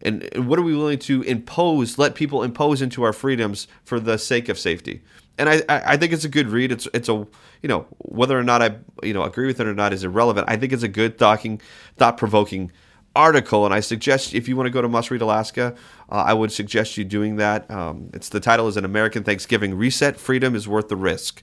and, 0.00 0.28
and 0.32 0.48
what 0.48 0.58
are 0.58 0.62
we 0.62 0.74
willing 0.74 0.98
to 1.00 1.22
impose, 1.22 1.98
let 1.98 2.14
people 2.14 2.42
impose 2.42 2.82
into 2.82 3.02
our 3.02 3.12
freedoms 3.12 3.68
for 3.84 4.00
the 4.00 4.16
sake 4.18 4.48
of 4.48 4.58
safety? 4.58 5.02
and 5.38 5.48
I, 5.48 5.62
I 5.68 5.96
think 5.96 6.12
it's 6.12 6.24
a 6.24 6.28
good 6.28 6.48
read. 6.48 6.72
It's 6.72 6.86
it's 6.92 7.08
a 7.08 7.26
you 7.62 7.68
know 7.68 7.86
whether 7.98 8.38
or 8.38 8.42
not 8.42 8.62
I 8.62 8.76
you 9.02 9.14
know 9.14 9.22
agree 9.22 9.46
with 9.46 9.60
it 9.60 9.66
or 9.66 9.74
not 9.74 9.92
is 9.92 10.04
irrelevant. 10.04 10.48
I 10.48 10.56
think 10.56 10.72
it's 10.72 10.82
a 10.82 10.88
good 10.88 11.18
talking, 11.18 11.60
thought 11.96 12.16
provoking 12.16 12.70
article, 13.14 13.64
and 13.64 13.74
I 13.74 13.80
suggest 13.80 14.34
if 14.34 14.48
you 14.48 14.56
want 14.56 14.66
to 14.66 14.70
go 14.70 14.82
to 14.82 14.88
Must 14.88 15.10
Read 15.10 15.22
Alaska, 15.22 15.74
uh, 16.10 16.14
I 16.14 16.34
would 16.34 16.52
suggest 16.52 16.96
you 16.96 17.04
doing 17.04 17.36
that. 17.36 17.70
Um, 17.70 18.10
it's 18.14 18.28
the 18.28 18.40
title 18.40 18.68
is 18.68 18.76
an 18.76 18.84
American 18.84 19.24
Thanksgiving 19.24 19.74
Reset: 19.74 20.18
Freedom 20.18 20.54
is 20.54 20.66
Worth 20.68 20.88
the 20.88 20.96
Risk. 20.96 21.42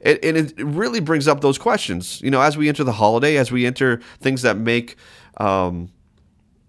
It, 0.00 0.24
and 0.24 0.36
it 0.36 0.54
really 0.58 1.00
brings 1.00 1.26
up 1.26 1.40
those 1.40 1.58
questions. 1.58 2.20
You 2.20 2.30
know, 2.30 2.40
as 2.40 2.56
we 2.56 2.68
enter 2.68 2.84
the 2.84 2.92
holiday, 2.92 3.36
as 3.36 3.50
we 3.50 3.66
enter 3.66 4.00
things 4.20 4.42
that 4.42 4.56
make 4.56 4.96
um, 5.38 5.90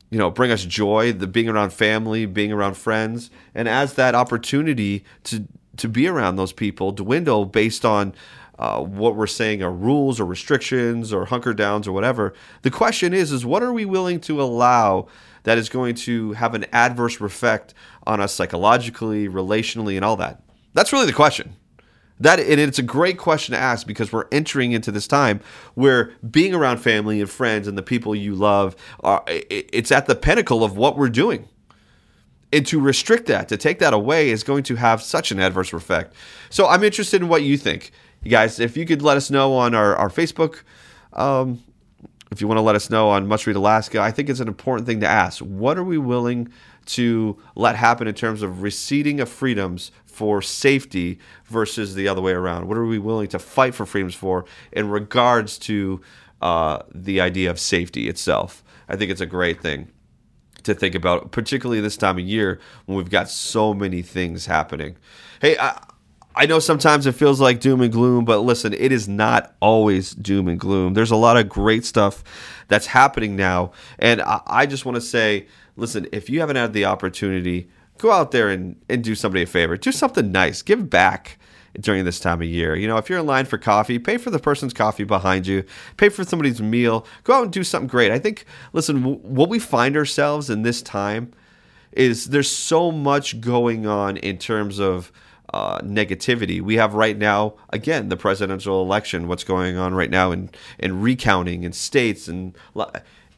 you 0.10 0.18
know 0.18 0.30
bring 0.30 0.52
us 0.52 0.64
joy 0.64 1.12
the 1.12 1.28
being 1.28 1.50
around 1.50 1.72
family 1.72 2.26
being 2.26 2.52
around 2.52 2.76
friends 2.76 3.30
and 3.54 3.68
as 3.68 3.94
that 3.96 4.16
opportunity 4.16 5.04
to 5.24 5.46
to 5.76 5.88
be 5.88 6.08
around 6.08 6.38
those 6.38 6.54
people 6.54 6.92
dwindle 6.92 7.46
based 7.46 7.86
on 7.86 8.14
uh, 8.60 8.82
what 8.82 9.16
we're 9.16 9.28
saying 9.28 9.62
are 9.62 9.72
rules 9.72 10.20
or 10.20 10.26
restrictions 10.26 11.14
or 11.14 11.26
hunker 11.26 11.54
downs 11.54 11.88
or 11.88 11.92
whatever. 11.92 12.34
The 12.64 12.72
question 12.72 13.14
is, 13.14 13.32
is 13.32 13.46
what 13.46 13.64
are 13.64 13.74
we 13.74 13.86
willing 13.86 14.20
to 14.22 14.42
allow 14.42 15.08
that 15.44 15.58
is 15.58 15.70
going 15.70 15.96
to 15.96 16.34
have 16.34 16.54
an 16.56 16.66
adverse 16.74 17.22
effect 17.22 17.74
on 18.06 18.20
us 18.20 18.34
psychologically, 18.34 19.28
relationally, 19.28 19.96
and 19.96 20.04
all 20.04 20.18
that? 20.18 20.42
That's 20.74 20.92
really 20.92 21.06
the 21.06 21.14
question. 21.14 21.56
That 22.20 22.40
and 22.40 22.60
it's 22.60 22.80
a 22.80 22.84
great 22.84 23.20
question 23.20 23.54
to 23.54 23.60
ask 23.60 23.86
because 23.86 24.12
we're 24.12 24.26
entering 24.32 24.72
into 24.72 24.92
this 24.92 25.08
time 25.08 25.40
where 25.76 26.14
being 26.30 26.56
around 26.56 26.80
family 26.80 27.22
and 27.22 27.30
friends 27.30 27.68
and 27.68 27.78
the 27.78 27.84
people 27.84 28.16
you 28.16 28.34
love 28.34 28.76
are 29.02 29.24
it's 29.28 29.92
at 29.92 30.08
the 30.08 30.16
pinnacle 30.16 30.64
of 30.64 30.76
what 30.76 30.98
we're 30.98 31.10
doing 31.10 31.48
and 32.52 32.66
to 32.68 32.80
restrict 32.80 33.28
that, 33.28 33.50
to 33.50 33.58
take 33.58 33.80
that 33.80 33.94
away, 33.94 34.30
is 34.30 34.44
going 34.44 34.64
to 34.64 34.76
have 34.76 35.02
such 35.02 35.32
an 35.32 35.40
adverse 35.40 35.74
effect. 35.74 36.14
So 36.50 36.68
I'm 36.68 36.84
interested 36.84 37.22
in 37.22 37.28
what 37.28 37.44
you 37.44 37.58
think. 37.58 37.92
You 38.28 38.32
guys, 38.32 38.60
if 38.60 38.76
you 38.76 38.86
could 38.86 39.02
let 39.02 39.16
us 39.16 39.32
know 39.32 39.54
on 39.54 39.74
our, 39.74 39.96
our 39.96 40.10
Facebook, 40.10 40.64
um, 41.14 41.64
if 42.30 42.42
you 42.42 42.48
want 42.50 42.58
to 42.58 42.62
let 42.62 42.76
us 42.76 42.90
know 42.90 43.08
on 43.08 43.26
Must 43.26 43.48
Read 43.48 43.56
Alaska, 43.56 44.02
I 44.02 44.12
think 44.12 44.28
it's 44.28 44.42
an 44.42 44.50
important 44.50 44.86
thing 44.86 45.00
to 45.00 45.08
ask. 45.08 45.40
What 45.40 45.78
are 45.78 45.84
we 45.86 45.98
willing 45.98 46.50
to 46.88 47.42
let 47.56 47.78
happen 47.78 48.06
in 48.06 48.14
terms 48.14 48.42
of 48.42 48.62
receding 48.64 49.22
of 49.22 49.30
freedoms 49.30 49.94
for 50.06 50.42
safety 50.42 51.20
versus 51.46 51.96
the 51.96 52.10
other 52.10 52.20
way 52.20 52.34
around? 52.34 52.68
What 52.68 52.78
are 52.78 52.86
we 52.86 53.00
willing 53.00 53.30
to 53.30 53.40
fight 53.40 53.74
for 53.74 53.86
freedoms 53.86 54.14
for 54.14 54.44
in 54.74 54.90
regards 54.90 55.58
to 55.60 56.02
uh, 56.42 56.80
the 56.94 57.22
idea 57.22 57.50
of 57.50 57.62
safety 57.62 58.10
itself? 58.10 58.62
I 58.90 58.98
think 58.98 59.10
it's 59.10 59.22
a 59.22 59.26
great 59.26 59.62
thing 59.62 59.88
to 60.64 60.74
think 60.74 60.96
about, 60.96 61.32
particularly 61.32 61.80
this 61.80 61.96
time 61.96 62.18
of 62.18 62.26
year 62.26 62.60
when 62.88 62.98
we've 62.98 63.10
got 63.10 63.30
so 63.30 63.74
many 63.74 64.02
things 64.02 64.48
happening. 64.48 64.98
Hey, 65.40 65.58
I, 65.58 65.82
I 66.38 66.46
know 66.46 66.60
sometimes 66.60 67.08
it 67.08 67.14
feels 67.14 67.42
like 67.42 67.60
doom 67.60 67.82
and 67.82 67.92
gloom, 67.92 68.24
but 68.24 68.42
listen, 68.42 68.72
it 68.74 68.92
is 68.92 69.08
not 69.08 69.56
always 69.60 70.12
doom 70.12 70.48
and 70.48 70.60
gloom. 70.60 70.94
There's 70.94 71.10
a 71.10 71.16
lot 71.16 71.36
of 71.36 71.50
great 71.50 71.84
stuff 71.84 72.24
that's 72.68 72.86
happening 72.86 73.36
now. 73.36 73.72
And 73.98 74.22
I, 74.22 74.68
just 74.68 74.86
want 74.86 74.98
to 74.98 75.02
say, 75.02 75.48
listen, 75.78 76.08
if 76.12 76.30
you 76.30 76.40
haven't 76.40 76.56
had 76.56 76.74
the 76.74 76.86
opportunity, 76.86 77.70
go 77.98 78.12
out 78.12 78.30
there 78.30 78.50
and, 78.50 78.76
and 78.88 79.04
do 79.04 79.16
somebody 79.16 79.42
a 79.42 79.48
favor. 79.48 79.78
Do 79.78 79.92
something 79.92 80.32
nice. 80.32 80.62
Give 80.62 80.88
back 80.88 81.40
during 81.80 82.06
this 82.06 82.20
time 82.20 82.40
of 82.44 82.48
year. 82.48 82.76
You 82.76 82.88
know, 82.88 82.98
if 82.98 83.10
you're 83.10 83.20
in 83.20 83.26
line 83.26 83.46
for 83.46 83.58
coffee, 83.58 83.98
pay 83.98 84.18
for 84.18 84.30
the 84.30 84.40
person's 84.40 84.74
coffee 84.74 85.06
behind 85.06 85.48
you, 85.48 85.64
pay 85.98 86.10
for 86.10 86.24
somebody's 86.24 86.62
meal, 86.62 87.08
go 87.24 87.34
out 87.34 87.44
and 87.46 87.52
do 87.52 87.64
something 87.64 87.88
great. 87.88 88.12
I 88.12 88.20
think, 88.20 88.46
listen, 88.74 89.02
w- 89.02 89.20
what 89.24 89.50
we 89.50 89.58
find 89.58 89.98
ourselves 89.98 90.52
in 90.52 90.62
this 90.62 90.84
time 90.84 91.34
is 91.94 92.26
there's 92.26 92.52
so 92.52 92.92
much 92.92 93.42
going 93.42 93.88
on 93.88 94.18
in 94.18 94.38
terms 94.38 94.80
of 94.80 95.12
uh, 95.54 95.80
negativity. 95.80 96.62
We 96.62 96.76
have 96.76 96.94
right 96.94 97.18
now, 97.18 97.56
again, 97.70 98.10
the 98.10 98.18
presidential 98.18 98.82
election, 98.82 99.28
what's 99.28 99.44
going 99.44 99.78
on 99.78 99.94
right 99.94 100.10
now 100.10 100.32
in, 100.32 100.50
in 100.78 101.02
recounting 101.02 101.64
in 101.64 101.74
states 101.74 102.28
and 102.28 102.56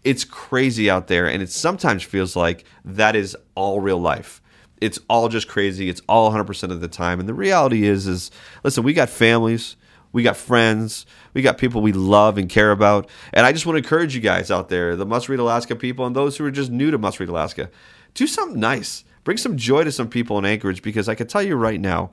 it's 0.04 0.24
crazy 0.24 0.90
out 0.90 1.08
there. 1.08 1.28
And 1.28 1.44
it 1.44 1.50
sometimes 1.52 2.04
feels 2.04 2.36
like 2.36 2.66
that 2.86 3.16
is 3.16 3.38
all 3.56 3.80
real 3.80 4.00
life. 4.00 4.42
It's 4.82 5.00
all 5.10 5.28
just 5.30 5.48
crazy. 5.48 5.90
It's 5.90 6.02
all 6.08 6.32
100% 6.32 6.72
of 6.72 6.82
the 6.82 6.88
time. 6.88 7.20
And 7.20 7.28
the 7.28 7.34
reality 7.34 7.86
is 7.86 8.08
is 8.08 8.32
listen 8.64 8.84
we 8.84 8.94
got 8.94 9.10
families 9.10 9.76
we 10.12 10.24
got 10.24 10.38
friends 10.38 11.06
we 11.34 11.42
got 11.42 11.58
people 11.58 11.82
we 11.82 11.92
love 11.92 12.38
and 12.38 12.50
care 12.50 12.72
about. 12.72 13.10
And 13.34 13.46
i 13.46 13.52
just 13.52 13.66
want 13.66 13.76
to 13.76 13.84
encourage 13.84 14.16
you 14.16 14.22
guys 14.22 14.50
out 14.50 14.70
there 14.70 14.96
the 14.96 15.06
must 15.06 15.30
read 15.30 15.40
alaska 15.40 15.76
people 15.76 16.06
and 16.06 16.16
those 16.16 16.38
who 16.38 16.46
are 16.46 16.52
just 16.52 16.72
new 16.72 16.92
to 16.92 16.98
must 16.98 17.20
read 17.20 17.30
alaska 17.30 17.70
do 18.14 18.26
something 18.26 18.60
nice 18.60 19.04
bring 19.30 19.38
some 19.38 19.58
joy 19.58 19.84
to 19.84 19.92
some 19.92 20.10
people 20.10 20.40
in 20.40 20.46
anchorage 20.46 20.82
because 20.82 21.08
i 21.08 21.14
can 21.14 21.28
tell 21.28 21.44
you 21.44 21.56
right 21.56 21.80
now 21.80 22.10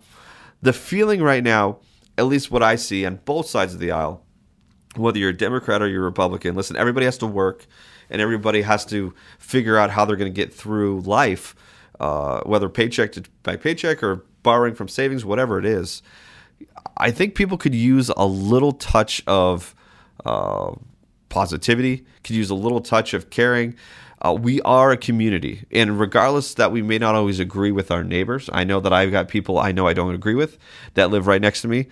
the 0.60 0.72
feeling 0.72 1.22
right 1.22 1.42
now 1.42 1.78
at 2.18 2.26
least 2.26 2.50
what 2.50 2.62
i 2.62 2.76
see 2.76 3.06
on 3.06 3.16
both 3.24 3.46
sides 3.46 3.72
of 3.72 3.80
the 3.80 3.90
aisle 3.90 4.22
whether 4.98 5.18
you're 5.18 5.30
a 5.30 5.36
Democrat 5.36 5.82
or 5.82 5.88
you're 5.88 6.02
a 6.02 6.04
Republican, 6.04 6.54
listen, 6.54 6.76
everybody 6.76 7.06
has 7.06 7.18
to 7.18 7.26
work 7.26 7.66
and 8.10 8.20
everybody 8.20 8.62
has 8.62 8.84
to 8.86 9.14
figure 9.38 9.76
out 9.76 9.90
how 9.90 10.04
they're 10.04 10.16
going 10.16 10.32
to 10.32 10.36
get 10.36 10.52
through 10.52 11.00
life, 11.00 11.54
uh, 12.00 12.40
whether 12.44 12.68
paycheck 12.68 13.12
to, 13.12 13.22
by 13.42 13.56
paycheck 13.56 14.02
or 14.02 14.24
borrowing 14.42 14.74
from 14.74 14.88
savings, 14.88 15.24
whatever 15.24 15.58
it 15.58 15.64
is. 15.64 16.02
I 16.96 17.10
think 17.10 17.34
people 17.34 17.58
could 17.58 17.74
use 17.74 18.08
a 18.16 18.26
little 18.26 18.72
touch 18.72 19.22
of 19.26 19.74
uh, 20.24 20.72
positivity, 21.28 22.06
could 22.24 22.36
use 22.36 22.50
a 22.50 22.54
little 22.54 22.80
touch 22.80 23.12
of 23.12 23.28
caring. 23.30 23.76
Uh, 24.24 24.32
we 24.32 24.62
are 24.62 24.92
a 24.92 24.96
community, 24.96 25.66
and 25.70 26.00
regardless 26.00 26.54
that 26.54 26.72
we 26.72 26.82
may 26.82 26.98
not 26.98 27.14
always 27.14 27.38
agree 27.38 27.70
with 27.70 27.90
our 27.90 28.02
neighbors, 28.02 28.48
I 28.52 28.64
know 28.64 28.80
that 28.80 28.92
I've 28.92 29.10
got 29.10 29.28
people 29.28 29.58
I 29.58 29.72
know 29.72 29.86
I 29.86 29.92
don't 29.92 30.14
agree 30.14 30.34
with 30.34 30.58
that 30.94 31.10
live 31.10 31.26
right 31.26 31.40
next 31.40 31.62
to 31.62 31.68
me. 31.68 31.88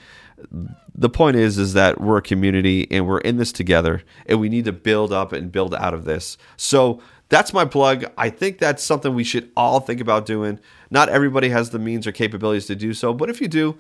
The 0.94 1.10
point 1.10 1.36
is 1.36 1.58
is 1.58 1.74
that 1.74 2.00
we're 2.00 2.18
a 2.18 2.22
community 2.22 2.88
and 2.90 3.06
we're 3.06 3.18
in 3.18 3.36
this 3.36 3.52
together 3.52 4.02
and 4.26 4.40
we 4.40 4.48
need 4.48 4.64
to 4.64 4.72
build 4.72 5.12
up 5.12 5.32
and 5.32 5.52
build 5.52 5.74
out 5.74 5.94
of 5.94 6.04
this. 6.04 6.38
So 6.56 7.00
that's 7.28 7.52
my 7.52 7.64
plug. 7.64 8.04
I 8.18 8.30
think 8.30 8.58
that's 8.58 8.82
something 8.82 9.14
we 9.14 9.24
should 9.24 9.50
all 9.56 9.80
think 9.80 10.00
about 10.00 10.26
doing. 10.26 10.60
Not 10.90 11.08
everybody 11.08 11.48
has 11.50 11.70
the 11.70 11.78
means 11.78 12.06
or 12.06 12.12
capabilities 12.12 12.66
to 12.66 12.74
do 12.74 12.94
so 12.94 13.12
but 13.12 13.28
if 13.30 13.40
you 13.40 13.48
do 13.48 13.76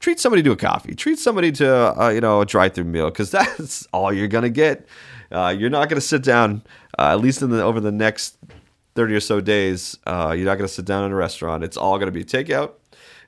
treat 0.00 0.20
somebody 0.20 0.42
to 0.42 0.52
a 0.52 0.56
coffee 0.56 0.94
treat 0.94 1.18
somebody 1.18 1.52
to 1.52 2.00
uh, 2.00 2.08
you 2.08 2.20
know 2.20 2.40
a 2.40 2.46
drive-through 2.46 2.84
meal 2.84 3.10
because 3.10 3.30
that's 3.32 3.86
all 3.92 4.12
you're 4.12 4.28
gonna 4.28 4.50
get 4.50 4.86
uh, 5.32 5.54
you're 5.56 5.70
not 5.70 5.88
gonna 5.88 6.00
sit 6.00 6.22
down 6.22 6.62
uh, 6.98 7.12
at 7.12 7.20
least 7.20 7.42
in 7.42 7.50
the 7.50 7.62
over 7.62 7.80
the 7.80 7.92
next 7.92 8.36
30 8.94 9.14
or 9.14 9.20
so 9.20 9.40
days 9.40 9.96
uh, 10.06 10.34
you're 10.36 10.46
not 10.46 10.56
gonna 10.56 10.68
sit 10.68 10.84
down 10.84 11.04
in 11.04 11.12
a 11.12 11.16
restaurant 11.16 11.62
it's 11.62 11.76
all 11.76 11.98
gonna 11.98 12.10
be 12.10 12.24
takeout 12.24 12.72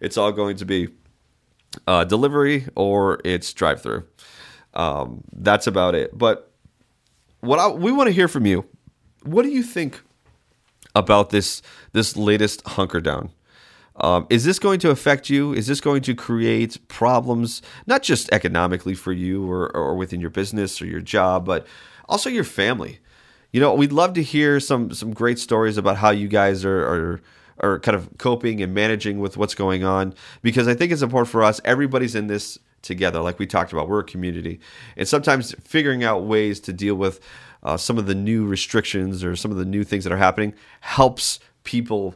it's 0.00 0.16
all 0.16 0.32
going 0.32 0.56
to 0.56 0.64
be 0.64 0.88
uh, 1.86 2.04
delivery 2.04 2.66
or 2.74 3.20
it's 3.24 3.52
drive 3.52 3.82
through. 3.82 4.06
Um, 4.74 5.22
that's 5.32 5.66
about 5.66 5.94
it. 5.94 6.16
But 6.16 6.50
what 7.40 7.58
I, 7.58 7.68
we 7.68 7.92
want 7.92 8.08
to 8.08 8.12
hear 8.12 8.28
from 8.28 8.46
you. 8.46 8.66
What 9.22 9.42
do 9.42 9.50
you 9.50 9.62
think 9.62 10.00
about 10.94 11.30
this 11.30 11.62
this 11.92 12.16
latest 12.16 12.66
hunker 12.66 13.00
down? 13.00 13.30
Um, 13.96 14.26
is 14.30 14.44
this 14.44 14.58
going 14.58 14.80
to 14.80 14.90
affect 14.90 15.28
you? 15.28 15.52
Is 15.52 15.66
this 15.66 15.80
going 15.80 16.02
to 16.02 16.14
create 16.14 16.78
problems, 16.88 17.60
not 17.86 18.02
just 18.02 18.32
economically 18.32 18.94
for 18.94 19.12
you 19.12 19.50
or, 19.50 19.74
or 19.76 19.94
within 19.94 20.20
your 20.20 20.30
business 20.30 20.80
or 20.80 20.86
your 20.86 21.00
job, 21.00 21.44
but 21.44 21.66
also 22.08 22.30
your 22.30 22.44
family? 22.44 23.00
You 23.52 23.60
know, 23.60 23.74
we'd 23.74 23.92
love 23.92 24.14
to 24.14 24.22
hear 24.22 24.60
some 24.60 24.92
some 24.94 25.12
great 25.12 25.38
stories 25.38 25.76
about 25.76 25.96
how 25.96 26.10
you 26.10 26.28
guys 26.28 26.64
are, 26.64 26.86
are 26.86 27.20
or 27.62 27.78
kind 27.80 27.94
of 27.94 28.08
coping 28.18 28.62
and 28.62 28.72
managing 28.72 29.18
with 29.18 29.36
what's 29.36 29.54
going 29.54 29.84
on 29.84 30.14
because 30.42 30.66
I 30.66 30.74
think 30.74 30.92
it's 30.92 31.02
important 31.02 31.30
for 31.30 31.42
us. 31.42 31.60
Everybody's 31.64 32.14
in 32.14 32.26
this 32.26 32.58
together, 32.82 33.20
like 33.20 33.38
we 33.38 33.46
talked 33.46 33.72
about. 33.72 33.88
We're 33.88 34.00
a 34.00 34.04
community, 34.04 34.60
and 34.96 35.06
sometimes 35.06 35.54
figuring 35.62 36.04
out 36.04 36.24
ways 36.24 36.60
to 36.60 36.72
deal 36.72 36.94
with 36.94 37.20
uh, 37.62 37.76
some 37.76 37.98
of 37.98 38.06
the 38.06 38.14
new 38.14 38.46
restrictions 38.46 39.22
or 39.22 39.36
some 39.36 39.50
of 39.50 39.58
the 39.58 39.64
new 39.64 39.84
things 39.84 40.04
that 40.04 40.12
are 40.12 40.16
happening 40.16 40.54
helps 40.80 41.40
people 41.64 42.14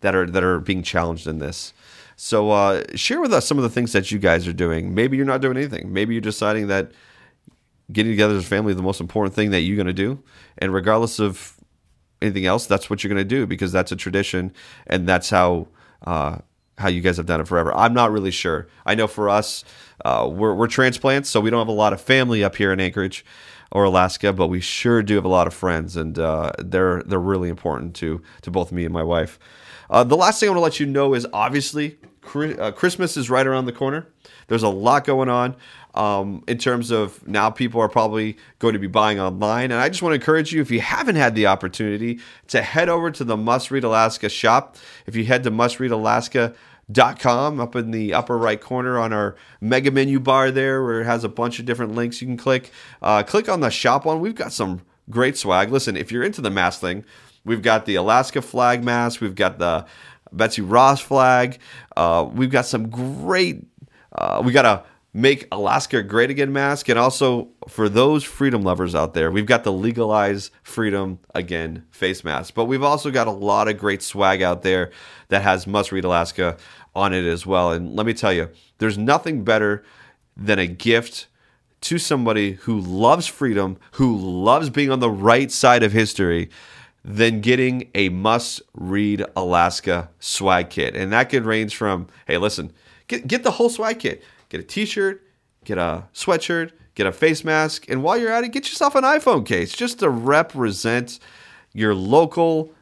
that 0.00 0.14
are 0.14 0.26
that 0.26 0.42
are 0.42 0.58
being 0.60 0.82
challenged 0.82 1.26
in 1.26 1.38
this. 1.38 1.72
So 2.16 2.50
uh, 2.50 2.82
share 2.94 3.20
with 3.20 3.32
us 3.32 3.46
some 3.46 3.56
of 3.56 3.62
the 3.62 3.70
things 3.70 3.92
that 3.92 4.10
you 4.10 4.18
guys 4.18 4.46
are 4.46 4.52
doing. 4.52 4.94
Maybe 4.94 5.16
you're 5.16 5.26
not 5.26 5.40
doing 5.40 5.56
anything. 5.56 5.92
Maybe 5.92 6.14
you're 6.14 6.20
deciding 6.20 6.66
that 6.66 6.92
getting 7.92 8.12
together 8.12 8.36
as 8.36 8.44
a 8.44 8.46
family 8.46 8.70
is 8.70 8.76
the 8.76 8.82
most 8.82 9.00
important 9.00 9.34
thing 9.34 9.50
that 9.50 9.60
you're 9.60 9.76
going 9.76 9.86
to 9.86 9.92
do, 9.92 10.22
and 10.58 10.72
regardless 10.72 11.18
of 11.18 11.56
anything 12.22 12.46
else, 12.46 12.66
that's 12.66 12.90
what 12.90 13.02
you're 13.02 13.12
going 13.12 13.26
to 13.26 13.28
do 13.28 13.46
because 13.46 13.72
that's 13.72 13.92
a 13.92 13.96
tradition 13.96 14.52
and 14.86 15.08
that's 15.08 15.30
how 15.30 15.68
uh, 16.06 16.38
how 16.78 16.88
you 16.88 17.00
guys 17.00 17.16
have 17.18 17.26
done 17.26 17.40
it 17.40 17.48
forever. 17.48 17.74
I'm 17.74 17.94
not 17.94 18.10
really 18.10 18.30
sure. 18.30 18.66
I 18.86 18.94
know 18.94 19.06
for 19.06 19.28
us, 19.28 19.64
uh, 20.04 20.28
we're, 20.30 20.54
we're 20.54 20.66
transplants, 20.66 21.28
so 21.28 21.40
we 21.40 21.50
don't 21.50 21.60
have 21.60 21.68
a 21.68 21.72
lot 21.72 21.92
of 21.92 22.00
family 22.00 22.42
up 22.42 22.56
here 22.56 22.72
in 22.72 22.80
Anchorage 22.80 23.24
or 23.70 23.84
Alaska, 23.84 24.32
but 24.32 24.48
we 24.48 24.60
sure 24.60 25.02
do 25.02 25.14
have 25.14 25.24
a 25.24 25.28
lot 25.28 25.46
of 25.46 25.54
friends, 25.54 25.96
and 25.96 26.18
uh, 26.18 26.52
they're 26.58 27.02
they're 27.04 27.20
really 27.20 27.48
important 27.48 27.94
to 27.96 28.22
to 28.42 28.50
both 28.50 28.72
me 28.72 28.84
and 28.84 28.92
my 28.92 29.02
wife. 29.02 29.38
Uh, 29.90 30.04
the 30.04 30.16
last 30.16 30.38
thing 30.38 30.48
I 30.48 30.52
want 30.52 30.58
to 30.58 30.62
let 30.62 30.80
you 30.80 30.86
know 30.86 31.14
is 31.14 31.26
obviously 31.32 31.98
uh, 32.34 32.70
Christmas 32.70 33.16
is 33.16 33.28
right 33.28 33.46
around 33.46 33.66
the 33.66 33.72
corner. 33.72 34.06
There's 34.46 34.62
a 34.62 34.68
lot 34.68 35.04
going 35.04 35.28
on 35.28 35.56
um, 35.94 36.44
in 36.46 36.58
terms 36.58 36.92
of 36.92 37.26
now 37.26 37.50
people 37.50 37.80
are 37.80 37.88
probably 37.88 38.36
going 38.60 38.74
to 38.74 38.78
be 38.78 38.86
buying 38.86 39.18
online. 39.18 39.72
And 39.72 39.80
I 39.80 39.88
just 39.88 40.00
want 40.00 40.12
to 40.12 40.14
encourage 40.14 40.52
you, 40.52 40.60
if 40.60 40.70
you 40.70 40.80
haven't 40.80 41.16
had 41.16 41.34
the 41.34 41.48
opportunity, 41.48 42.20
to 42.48 42.62
head 42.62 42.88
over 42.88 43.10
to 43.10 43.24
the 43.24 43.36
Must 43.36 43.72
Read 43.72 43.82
Alaska 43.82 44.28
shop. 44.28 44.76
If 45.06 45.16
you 45.16 45.24
head 45.24 45.42
to 45.42 45.50
mustreadalaska.com 45.50 47.60
up 47.60 47.74
in 47.74 47.90
the 47.90 48.14
upper 48.14 48.38
right 48.38 48.60
corner 48.60 48.96
on 48.96 49.12
our 49.12 49.34
mega 49.60 49.90
menu 49.90 50.20
bar 50.20 50.52
there, 50.52 50.84
where 50.84 51.00
it 51.00 51.06
has 51.06 51.24
a 51.24 51.28
bunch 51.28 51.58
of 51.58 51.64
different 51.64 51.96
links 51.96 52.22
you 52.22 52.28
can 52.28 52.36
click, 52.36 52.70
uh, 53.02 53.24
click 53.24 53.48
on 53.48 53.58
the 53.58 53.70
shop 53.70 54.04
one. 54.04 54.20
We've 54.20 54.36
got 54.36 54.52
some 54.52 54.82
great 55.08 55.36
swag. 55.36 55.72
Listen, 55.72 55.96
if 55.96 56.12
you're 56.12 56.22
into 56.22 56.40
the 56.40 56.50
mask 56.50 56.80
thing, 56.80 57.04
we've 57.44 57.62
got 57.62 57.86
the 57.86 57.96
Alaska 57.96 58.42
flag 58.42 58.84
mask, 58.84 59.20
we've 59.20 59.34
got 59.34 59.58
the 59.58 59.86
Betsy 60.32 60.62
Ross 60.62 61.00
flag. 61.00 61.58
Uh, 61.96 62.28
we've 62.32 62.50
got 62.50 62.66
some 62.66 62.88
great. 62.88 63.66
Uh, 64.12 64.42
we 64.44 64.52
got 64.52 64.64
a 64.64 64.84
make 65.12 65.48
Alaska 65.50 66.02
great 66.02 66.30
again 66.30 66.52
mask, 66.52 66.88
and 66.88 66.98
also 66.98 67.48
for 67.68 67.88
those 67.88 68.22
freedom 68.22 68.62
lovers 68.62 68.94
out 68.94 69.14
there, 69.14 69.30
we've 69.30 69.46
got 69.46 69.64
the 69.64 69.72
legalize 69.72 70.50
freedom 70.62 71.18
again 71.34 71.84
face 71.90 72.22
mask. 72.22 72.54
But 72.54 72.66
we've 72.66 72.82
also 72.82 73.10
got 73.10 73.26
a 73.26 73.32
lot 73.32 73.68
of 73.68 73.78
great 73.78 74.02
swag 74.02 74.42
out 74.42 74.62
there 74.62 74.90
that 75.28 75.42
has 75.42 75.66
must 75.66 75.92
read 75.92 76.04
Alaska 76.04 76.56
on 76.94 77.12
it 77.12 77.24
as 77.24 77.44
well. 77.44 77.72
And 77.72 77.94
let 77.96 78.06
me 78.06 78.14
tell 78.14 78.32
you, 78.32 78.50
there's 78.78 78.98
nothing 78.98 79.42
better 79.42 79.84
than 80.36 80.58
a 80.58 80.66
gift 80.66 81.26
to 81.82 81.98
somebody 81.98 82.52
who 82.52 82.78
loves 82.78 83.26
freedom, 83.26 83.78
who 83.92 84.16
loves 84.16 84.70
being 84.70 84.90
on 84.90 85.00
the 85.00 85.10
right 85.10 85.50
side 85.50 85.82
of 85.82 85.92
history 85.92 86.50
than 87.04 87.40
getting 87.40 87.90
a 87.94 88.08
must 88.10 88.62
read 88.74 89.24
Alaska 89.34 90.10
swag 90.18 90.70
kit. 90.70 90.94
And 90.94 91.12
that 91.12 91.30
could 91.30 91.44
range 91.44 91.76
from, 91.76 92.08
hey, 92.26 92.38
listen, 92.38 92.72
get, 93.08 93.26
get 93.26 93.42
the 93.42 93.52
whole 93.52 93.70
swag 93.70 93.98
kit. 93.98 94.22
Get 94.48 94.60
a 94.60 94.64
t 94.64 94.84
shirt, 94.84 95.22
get 95.64 95.78
a 95.78 96.04
sweatshirt, 96.12 96.72
get 96.94 97.06
a 97.06 97.12
face 97.12 97.44
mask, 97.44 97.88
and 97.88 98.02
while 98.02 98.18
you're 98.18 98.32
at 98.32 98.44
it, 98.44 98.52
get 98.52 98.68
yourself 98.68 98.94
an 98.94 99.04
iPhone 99.04 99.46
case 99.46 99.72
just 99.72 100.00
to 100.00 100.10
represent 100.10 101.20
your 101.72 101.94
local 101.94 102.72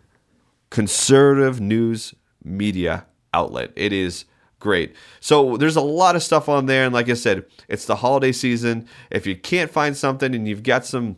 conservative 0.70 1.60
news 1.60 2.14
media 2.42 3.06
outlet. 3.34 3.70
It 3.76 3.92
is 3.92 4.24
great. 4.58 4.94
So 5.20 5.56
there's 5.56 5.76
a 5.76 5.80
lot 5.80 6.16
of 6.16 6.22
stuff 6.22 6.48
on 6.48 6.66
there. 6.66 6.84
And 6.84 6.94
like 6.94 7.08
I 7.08 7.14
said, 7.14 7.44
it's 7.68 7.84
the 7.84 7.96
holiday 7.96 8.32
season. 8.32 8.88
If 9.10 9.26
you 9.26 9.36
can't 9.36 9.70
find 9.70 9.96
something 9.96 10.34
and 10.34 10.48
you've 10.48 10.62
got 10.62 10.84
some 10.84 11.16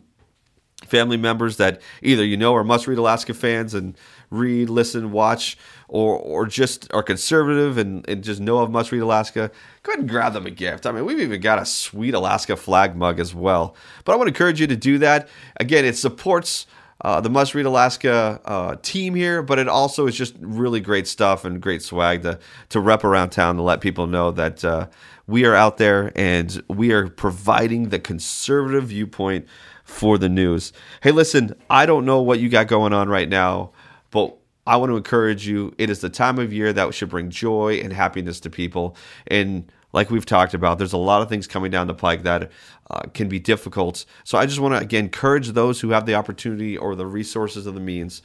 family 0.85 1.17
members 1.17 1.57
that 1.57 1.81
either 2.01 2.25
you 2.25 2.37
know 2.37 2.55
are 2.55 2.63
must 2.63 2.87
read 2.87 2.97
Alaska 2.97 3.33
fans 3.33 3.73
and 3.73 3.95
read, 4.29 4.69
listen, 4.69 5.11
watch, 5.11 5.57
or 5.87 6.17
or 6.17 6.45
just 6.47 6.91
are 6.93 7.03
conservative 7.03 7.77
and, 7.77 8.07
and 8.09 8.23
just 8.23 8.39
know 8.39 8.59
of 8.59 8.71
must 8.71 8.91
read 8.91 9.01
Alaska, 9.01 9.51
go 9.83 9.91
ahead 9.91 9.99
and 9.99 10.09
grab 10.09 10.33
them 10.33 10.45
a 10.45 10.51
gift. 10.51 10.85
I 10.85 10.91
mean, 10.91 11.05
we've 11.05 11.19
even 11.19 11.41
got 11.41 11.59
a 11.59 11.65
sweet 11.65 12.13
Alaska 12.13 12.55
flag 12.55 12.95
mug 12.95 13.19
as 13.19 13.35
well. 13.35 13.75
But 14.05 14.15
I 14.15 14.23
to 14.23 14.27
encourage 14.27 14.59
you 14.59 14.67
to 14.67 14.75
do 14.75 14.97
that. 14.99 15.27
Again, 15.57 15.85
it 15.85 15.97
supports 15.97 16.65
uh, 17.03 17.19
the 17.19 17.29
Must 17.29 17.55
Read 17.55 17.65
Alaska 17.65 18.39
uh, 18.45 18.75
team 18.81 19.15
here, 19.15 19.41
but 19.41 19.59
it 19.59 19.67
also 19.67 20.07
is 20.07 20.15
just 20.15 20.35
really 20.39 20.79
great 20.79 21.07
stuff 21.07 21.43
and 21.45 21.61
great 21.61 21.81
swag 21.81 22.21
to 22.23 22.39
to 22.69 22.79
rep 22.79 23.03
around 23.03 23.31
town 23.31 23.55
to 23.55 23.61
let 23.61 23.81
people 23.81 24.07
know 24.07 24.31
that 24.31 24.63
uh, 24.63 24.87
we 25.27 25.45
are 25.45 25.55
out 25.55 25.77
there 25.77 26.11
and 26.15 26.63
we 26.67 26.91
are 26.91 27.07
providing 27.07 27.89
the 27.89 27.99
conservative 27.99 28.85
viewpoint 28.85 29.47
for 29.91 30.17
the 30.17 30.29
news. 30.29 30.73
Hey, 31.01 31.11
listen, 31.11 31.53
I 31.69 31.85
don't 31.85 32.05
know 32.05 32.21
what 32.21 32.39
you 32.39 32.49
got 32.49 32.67
going 32.67 32.93
on 32.93 33.09
right 33.09 33.29
now, 33.29 33.71
but 34.09 34.35
I 34.65 34.77
want 34.77 34.89
to 34.89 34.97
encourage 34.97 35.45
you. 35.45 35.75
It 35.77 35.89
is 35.89 35.99
the 35.99 36.09
time 36.09 36.39
of 36.39 36.53
year 36.53 36.71
that 36.73 36.93
should 36.93 37.09
bring 37.09 37.29
joy 37.29 37.79
and 37.83 37.91
happiness 37.91 38.39
to 38.41 38.49
people. 38.49 38.95
And 39.27 39.71
like 39.93 40.09
we've 40.09 40.25
talked 40.25 40.53
about, 40.53 40.77
there's 40.77 40.93
a 40.93 40.97
lot 40.97 41.21
of 41.21 41.29
things 41.29 41.45
coming 41.45 41.69
down 41.69 41.87
the 41.87 41.93
pike 41.93 42.23
that 42.23 42.51
uh, 42.89 43.01
can 43.13 43.27
be 43.27 43.39
difficult. 43.39 44.05
So 44.23 44.37
I 44.37 44.45
just 44.45 44.59
want 44.59 44.73
to 44.73 44.79
again 44.79 45.05
encourage 45.05 45.49
those 45.49 45.81
who 45.81 45.89
have 45.89 46.05
the 46.05 46.15
opportunity 46.15 46.77
or 46.77 46.95
the 46.95 47.05
resources 47.05 47.67
or 47.67 47.71
the 47.71 47.79
means. 47.79 48.21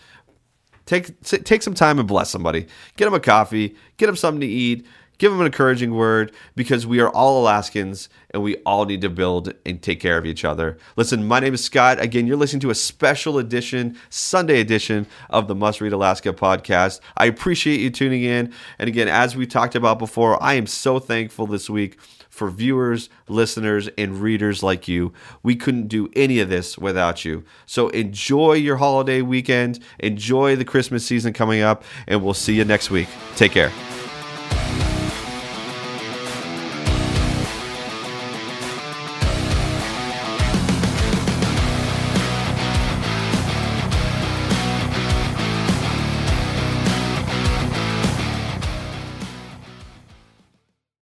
Take 0.87 1.21
take 1.23 1.63
some 1.63 1.75
time 1.75 1.99
and 1.99 2.07
bless 2.07 2.31
somebody. 2.31 2.69
Get 2.97 3.07
them 3.07 3.15
a 3.15 3.21
coffee. 3.21 3.75
Get 3.97 4.07
them 4.07 4.17
something 4.17 4.41
to 4.41 4.47
eat 4.47 4.87
give 5.19 5.33
them 5.33 5.41
an 5.41 5.47
encouraging 5.47 5.95
word 5.95 6.33
because 6.55 6.87
we 6.87 7.01
are 7.01 7.09
all 7.11 7.41
Alaskans 7.41 8.09
and 8.31 8.43
we 8.43 8.57
all 8.59 8.85
need 8.85 9.01
to 9.01 9.09
build 9.09 9.53
and 9.65 9.81
take 9.83 10.01
care 10.01 10.19
of 10.19 10.27
each 10.27 10.45
other. 10.45 10.79
Listen, 10.97 11.27
my 11.27 11.41
name 11.41 11.55
is 11.55 11.65
Scott. 11.65 12.01
Again, 12.01 12.27
you're 12.27 12.37
listening 12.37 12.61
to 12.61 12.71
a 12.71 12.75
special 12.75 13.39
edition, 13.39 13.97
Sunday 14.11 14.61
edition 14.61 15.07
of 15.31 15.49
the 15.49 15.55
Must 15.55 15.81
Read 15.81 15.93
Alaska 15.93 16.33
podcast. 16.33 17.01
I 17.17 17.27
appreciate 17.27 17.81
you 17.81 17.91
tuning 17.91 18.23
in. 18.23 18.53
And 18.79 18.89
again, 18.89 19.09
as 19.09 19.37
we 19.37 19.47
talked 19.47 19.75
about 19.75 19.99
before, 19.99 20.43
I 20.43 20.55
am 20.55 20.67
so 20.67 20.99
thankful 20.99 21.47
this 21.47 21.71
week 21.71 21.99
for 22.37 22.51
viewers, 22.51 23.09
listeners, 23.29 23.89
and 23.97 24.21
readers 24.21 24.63
like 24.63 24.87
you. 24.87 25.13
We 25.43 25.57
couldn't 25.57 25.89
do 25.89 26.11
any 26.15 26.39
of 26.41 26.51
this 26.51 26.77
without 26.77 27.25
you. 27.25 27.45
So 27.65 27.89
enjoy 27.89 28.55
your 28.55 28.77
holiday 28.77 29.23
weekend, 29.23 29.79
enjoy 29.99 30.55
the 30.57 30.65
Christmas 30.65 31.07
season 31.07 31.33
coming 31.33 31.63
up, 31.63 31.83
and 32.07 32.23
we'll 32.23 32.35
see 32.35 32.55
you 32.55 32.65
next 32.67 32.91
week. 32.91 33.09
Take 33.37 33.53
care. 33.53 33.73